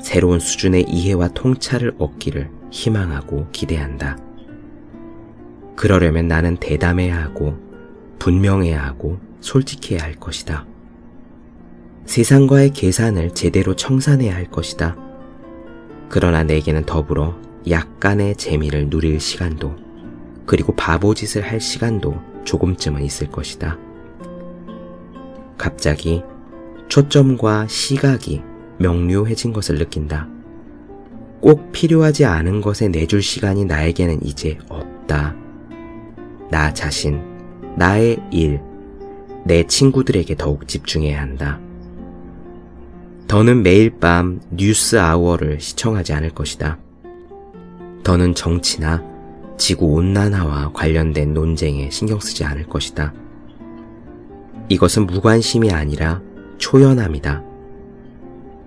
새로운 0.00 0.38
수준의 0.38 0.84
이해와 0.88 1.28
통찰을 1.28 1.94
얻기를 1.98 2.48
희망하고 2.74 3.46
기대한다. 3.52 4.18
그러려면 5.76 6.26
나는 6.26 6.56
대담해야 6.56 7.22
하고 7.22 7.56
분명해야 8.18 8.82
하고 8.82 9.18
솔직해야 9.40 10.02
할 10.02 10.14
것이다. 10.14 10.66
세상과의 12.04 12.70
계산을 12.70 13.32
제대로 13.32 13.76
청산해야 13.76 14.34
할 14.34 14.50
것이다. 14.50 14.96
그러나 16.08 16.42
내게는 16.42 16.84
더불어 16.84 17.38
약간의 17.68 18.36
재미를 18.36 18.90
누릴 18.90 19.20
시간도 19.20 19.76
그리고 20.44 20.74
바보짓을 20.74 21.42
할 21.42 21.60
시간도 21.60 22.20
조금쯤은 22.44 23.02
있을 23.02 23.30
것이다. 23.30 23.78
갑자기 25.56 26.22
초점과 26.88 27.68
시각이 27.68 28.42
명료해진 28.78 29.52
것을 29.52 29.78
느낀다. 29.78 30.33
꼭 31.44 31.72
필요하지 31.72 32.24
않은 32.24 32.62
것에 32.62 32.88
내줄 32.88 33.20
시간이 33.20 33.66
나에게는 33.66 34.24
이제 34.24 34.56
없다. 34.70 35.36
나 36.50 36.72
자신, 36.72 37.20
나의 37.76 38.16
일, 38.30 38.62
내 39.44 39.66
친구들에게 39.66 40.36
더욱 40.36 40.66
집중해야 40.66 41.20
한다. 41.20 41.60
더는 43.28 43.62
매일 43.62 43.90
밤 43.98 44.40
뉴스 44.52 44.96
아워를 44.96 45.60
시청하지 45.60 46.14
않을 46.14 46.30
것이다. 46.30 46.78
더는 48.04 48.34
정치나 48.34 49.04
지구 49.58 49.88
온난화와 49.88 50.72
관련된 50.72 51.34
논쟁에 51.34 51.90
신경 51.90 52.20
쓰지 52.20 52.42
않을 52.44 52.64
것이다. 52.68 53.12
이것은 54.70 55.06
무관심이 55.06 55.72
아니라 55.72 56.22
초연함이다. 56.56 57.42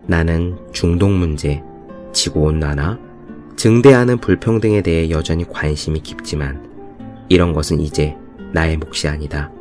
나는 0.06 0.60
중동 0.74 1.18
문제, 1.18 1.64
지구 2.14 2.42
온난화, 2.42 3.00
증대하는 3.56 4.20
불평등에 4.20 4.82
대해 4.82 5.10
여전히 5.10 5.48
관심이 5.48 6.02
깊지만 6.02 6.68
이런 7.30 7.54
것은 7.54 7.80
이제 7.80 8.16
나의 8.54 8.78
몫이 8.78 9.08
아니다. 9.08 9.52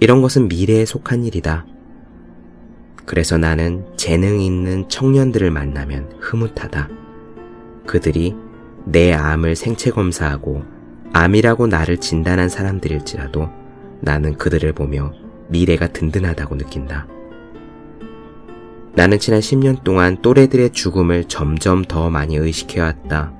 이런 0.00 0.22
것은 0.22 0.48
미래에 0.48 0.84
속한 0.84 1.24
일이다. 1.24 1.66
그래서 3.06 3.38
나는 3.38 3.84
재능 3.96 4.40
있는 4.40 4.88
청년들을 4.88 5.50
만나면 5.50 6.16
흐뭇하다. 6.20 6.88
그들이 7.86 8.34
내 8.86 9.12
암을 9.12 9.56
생체 9.56 9.90
검사하고 9.90 10.62
암이라고 11.12 11.66
나를 11.66 11.98
진단한 11.98 12.48
사람들일지라도 12.48 13.48
나는 14.00 14.36
그들을 14.36 14.72
보며 14.72 15.12
미래가 15.48 15.88
든든하다고 15.88 16.56
느낀다. 16.56 17.06
나는 18.96 19.18
지난 19.18 19.40
10년 19.40 19.82
동안 19.82 20.22
또래들의 20.22 20.70
죽음을 20.70 21.24
점점 21.24 21.84
더 21.84 22.10
많이 22.10 22.36
의식해왔다. 22.36 23.32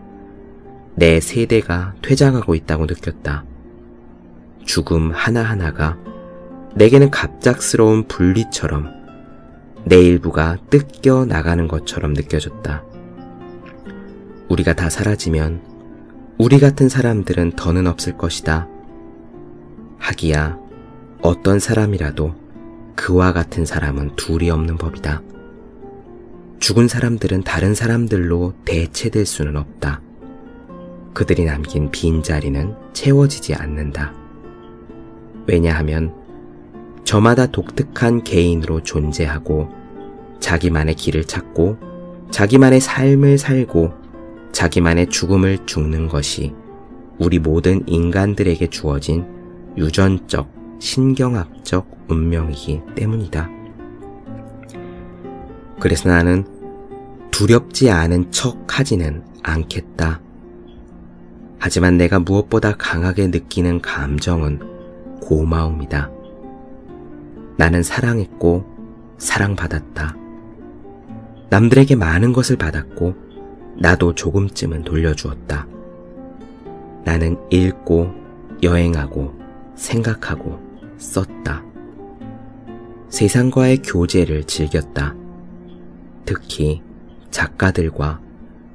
내 0.97 1.21
세대가 1.21 1.95
퇴장하고 2.03 2.57
있다고 2.57 2.87
느꼈다. 2.87 3.45
죽음 4.65 5.13
하나하나가 5.13 5.97
내게는 6.75 7.11
갑작스러운 7.11 8.09
분리처럼 8.09 8.89
내 9.85 10.01
일부가 10.01 10.57
뜯겨 10.71 11.25
나가는 11.27 11.69
것처럼 11.69 12.15
느껴졌다. 12.15 12.83
우리가 14.49 14.75
다 14.75 14.91
사라지면 14.91 15.63
우리 16.37 16.59
같은 16.59 16.89
사람들은 16.89 17.53
더는 17.53 17.87
없을 17.87 18.17
것이다. 18.17 18.67
하기야 19.99 20.59
어떤 21.23 21.61
사람이라도 21.61 22.35
그와 22.97 23.33
같은 23.33 23.65
사람은 23.65 24.17
둘이 24.17 24.51
없는 24.51 24.79
법이다. 24.79 25.23
죽은 26.61 26.89
사람들은 26.89 27.43
다른 27.43 27.75
사람들로 27.75 28.55
대체될 28.65 29.27
수는 29.27 29.57
없다. 29.57 30.01
그들이 31.13 31.45
남긴 31.45 31.91
빈 31.91 32.23
자리는 32.23 32.75
채워지지 32.93 33.55
않는다. 33.55 34.15
왜냐하면 35.47 36.15
저마다 37.05 37.47
독특한 37.47 38.25
개인으로 38.25 38.83
존재하고 38.83 39.69
자기만의 40.41 40.95
길을 40.97 41.25
찾고 41.25 41.77
자기만의 42.31 42.81
삶을 42.81 43.39
살고 43.39 43.93
자기만의 44.53 45.11
죽음을 45.11 45.67
죽는 45.67 46.09
것이 46.09 46.55
우리 47.19 47.39
모든 47.39 47.87
인간들에게 47.87 48.69
주어진 48.71 49.25
유전적, 49.77 50.51
신경학적 50.81 52.07
운명이기 52.09 52.81
때문이다. 52.97 53.54
그래서 55.85 56.09
나는 56.09 56.47
두렵지 57.31 57.91
않은 57.91 58.31
척 58.31 58.79
하지는 58.79 59.23
않겠다. 59.43 60.23
하지만 61.59 61.99
내가 61.99 62.19
무엇보다 62.19 62.75
강하게 62.79 63.27
느끼는 63.27 63.83
감정은 63.83 64.61
고마움이다. 65.21 66.11
나는 67.59 67.83
사랑했고 67.83 68.65
사랑받았다. 69.19 70.17
남들에게 71.51 71.97
많은 71.97 72.33
것을 72.33 72.57
받았고 72.57 73.15
나도 73.79 74.15
조금쯤은 74.15 74.85
돌려주었다. 74.85 75.67
나는 77.05 77.37
읽고 77.51 78.11
여행하고 78.63 79.35
생각하고 79.75 80.59
썼다. 80.97 81.63
세상과의 83.11 83.83
교제를 83.83 84.45
즐겼다. 84.45 85.24
특히 86.25 86.83
작가들과 87.31 88.21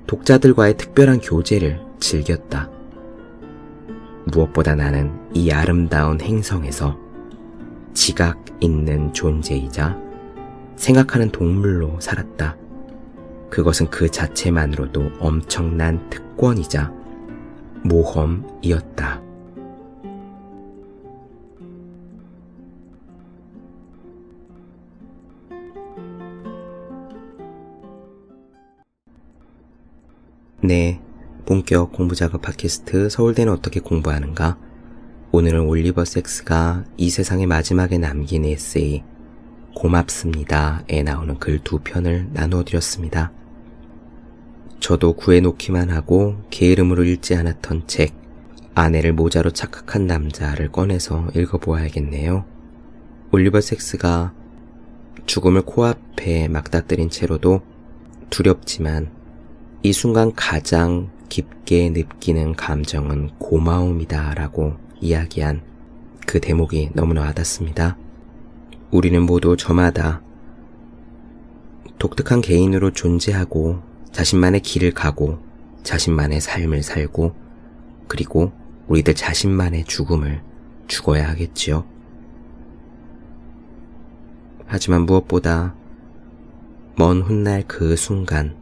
독자들과의 0.08 0.78
특별한 0.78 1.22
교제를 1.22 1.80
즐겼다. 2.00 2.70
무엇보다 4.26 4.76
나는 4.76 5.12
이 5.34 5.52
아름다운 5.52 6.20
행성에서 6.22 6.98
지각 7.94 8.44
있는 8.60 9.14
존재이자 9.14 9.98
생각하는 10.76 11.30
동물로 11.30 12.00
살았다. 12.00 12.56
그것은 13.50 13.90
그 13.90 14.10
자체만으로도 14.10 15.12
엄청난 15.20 16.10
특권이자 16.10 16.92
모험이었다. 17.84 19.29
본격 31.46 31.94
공부 31.94 32.14
작업 32.14 32.44
팟캐스트 32.44 33.10
서울대는 33.10 33.52
어떻게 33.52 33.80
공부하는가? 33.80 34.60
오늘은 35.32 35.62
올리버 35.62 36.06
섹스가 36.06 36.86
이 36.96 37.10
세상의 37.10 37.48
마지막에 37.48 37.98
남긴 37.98 38.46
에세이 38.46 39.04
고맙습니다에 39.76 41.02
나오는 41.04 41.40
글 41.40 41.60
두 41.64 41.80
편을 41.80 42.30
나누어 42.34 42.64
드렸습니다. 42.64 43.32
저도 44.80 45.14
구해놓기만 45.14 45.90
하고 45.90 46.36
게으름으로 46.52 47.04
읽지 47.04 47.34
않았던 47.36 47.88
책 47.88 48.14
아내를 48.76 49.14
모자로 49.14 49.50
착각한 49.50 50.06
남자를 50.06 50.72
꺼내서 50.72 51.30
읽어보아야겠네요. 51.36 52.46
올리버 53.32 53.62
섹스가 53.62 54.36
죽음을 55.26 55.64
코앞에 55.64 56.48
막다뜨린 56.48 57.10
채로도 57.10 57.62
두렵지만 58.30 59.18
이 59.82 59.94
순간 59.94 60.34
가장 60.36 61.10
깊게 61.30 61.92
느끼는 61.92 62.56
감정은 62.56 63.30
고마움이다 63.38 64.34
라고 64.34 64.76
이야기한 65.00 65.62
그 66.28 66.42
대목이 66.42 66.90
너무나 66.94 67.22
와닿습니다. 67.22 67.98
우리는 68.92 69.22
모두 69.22 69.56
저마다 69.56 70.22
독특한 71.98 72.42
개인으로 72.42 72.92
존재하고 72.92 73.82
자신만의 74.12 74.62
길을 74.62 74.92
가고 74.94 75.40
자신만의 75.84 76.42
삶을 76.42 76.84
살고 76.84 77.34
그리고 78.10 78.52
우리들 78.88 79.16
자신만의 79.16 79.86
죽음을 79.86 80.42
죽어야 80.88 81.30
하겠지요. 81.30 81.86
하지만 84.66 85.04
무엇보다 85.04 85.74
먼 86.98 87.22
훗날 87.22 87.64
그 87.66 87.96
순간 87.96 88.58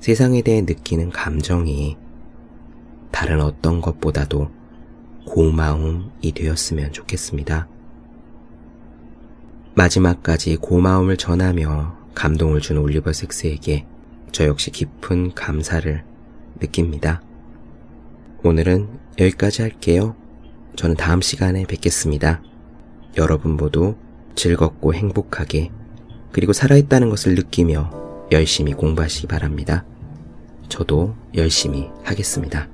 세상에 0.00 0.40
대해 0.40 0.62
느끼는 0.62 1.10
감정이 1.10 1.98
다른 3.10 3.42
어떤 3.42 3.82
것보다도 3.82 4.50
고마움이 5.26 6.32
되었으면 6.34 6.92
좋겠습니다. 6.92 7.68
마지막까지 9.74 10.56
고마움을 10.56 11.18
전하며 11.18 11.98
감동을 12.14 12.60
준 12.60 12.78
올리버 12.78 13.12
섹스에게 13.12 13.86
저 14.32 14.46
역시 14.46 14.70
깊은 14.70 15.34
감사를 15.34 16.02
느낍니다. 16.60 17.22
오늘은 18.42 18.88
여기까지 19.18 19.60
할게요. 19.60 20.16
저는 20.76 20.96
다음 20.96 21.20
시간에 21.20 21.64
뵙겠습니다. 21.66 22.42
여러분 23.18 23.52
모두 23.52 23.96
즐겁고 24.34 24.94
행복하게 24.94 25.70
그리고 26.32 26.54
살아있다는 26.54 27.10
것을 27.10 27.34
느끼며 27.34 28.09
열심히 28.32 28.72
공부하시기 28.72 29.26
바랍니다. 29.26 29.84
저도 30.68 31.14
열심히 31.34 31.88
하겠습니다. 32.04 32.68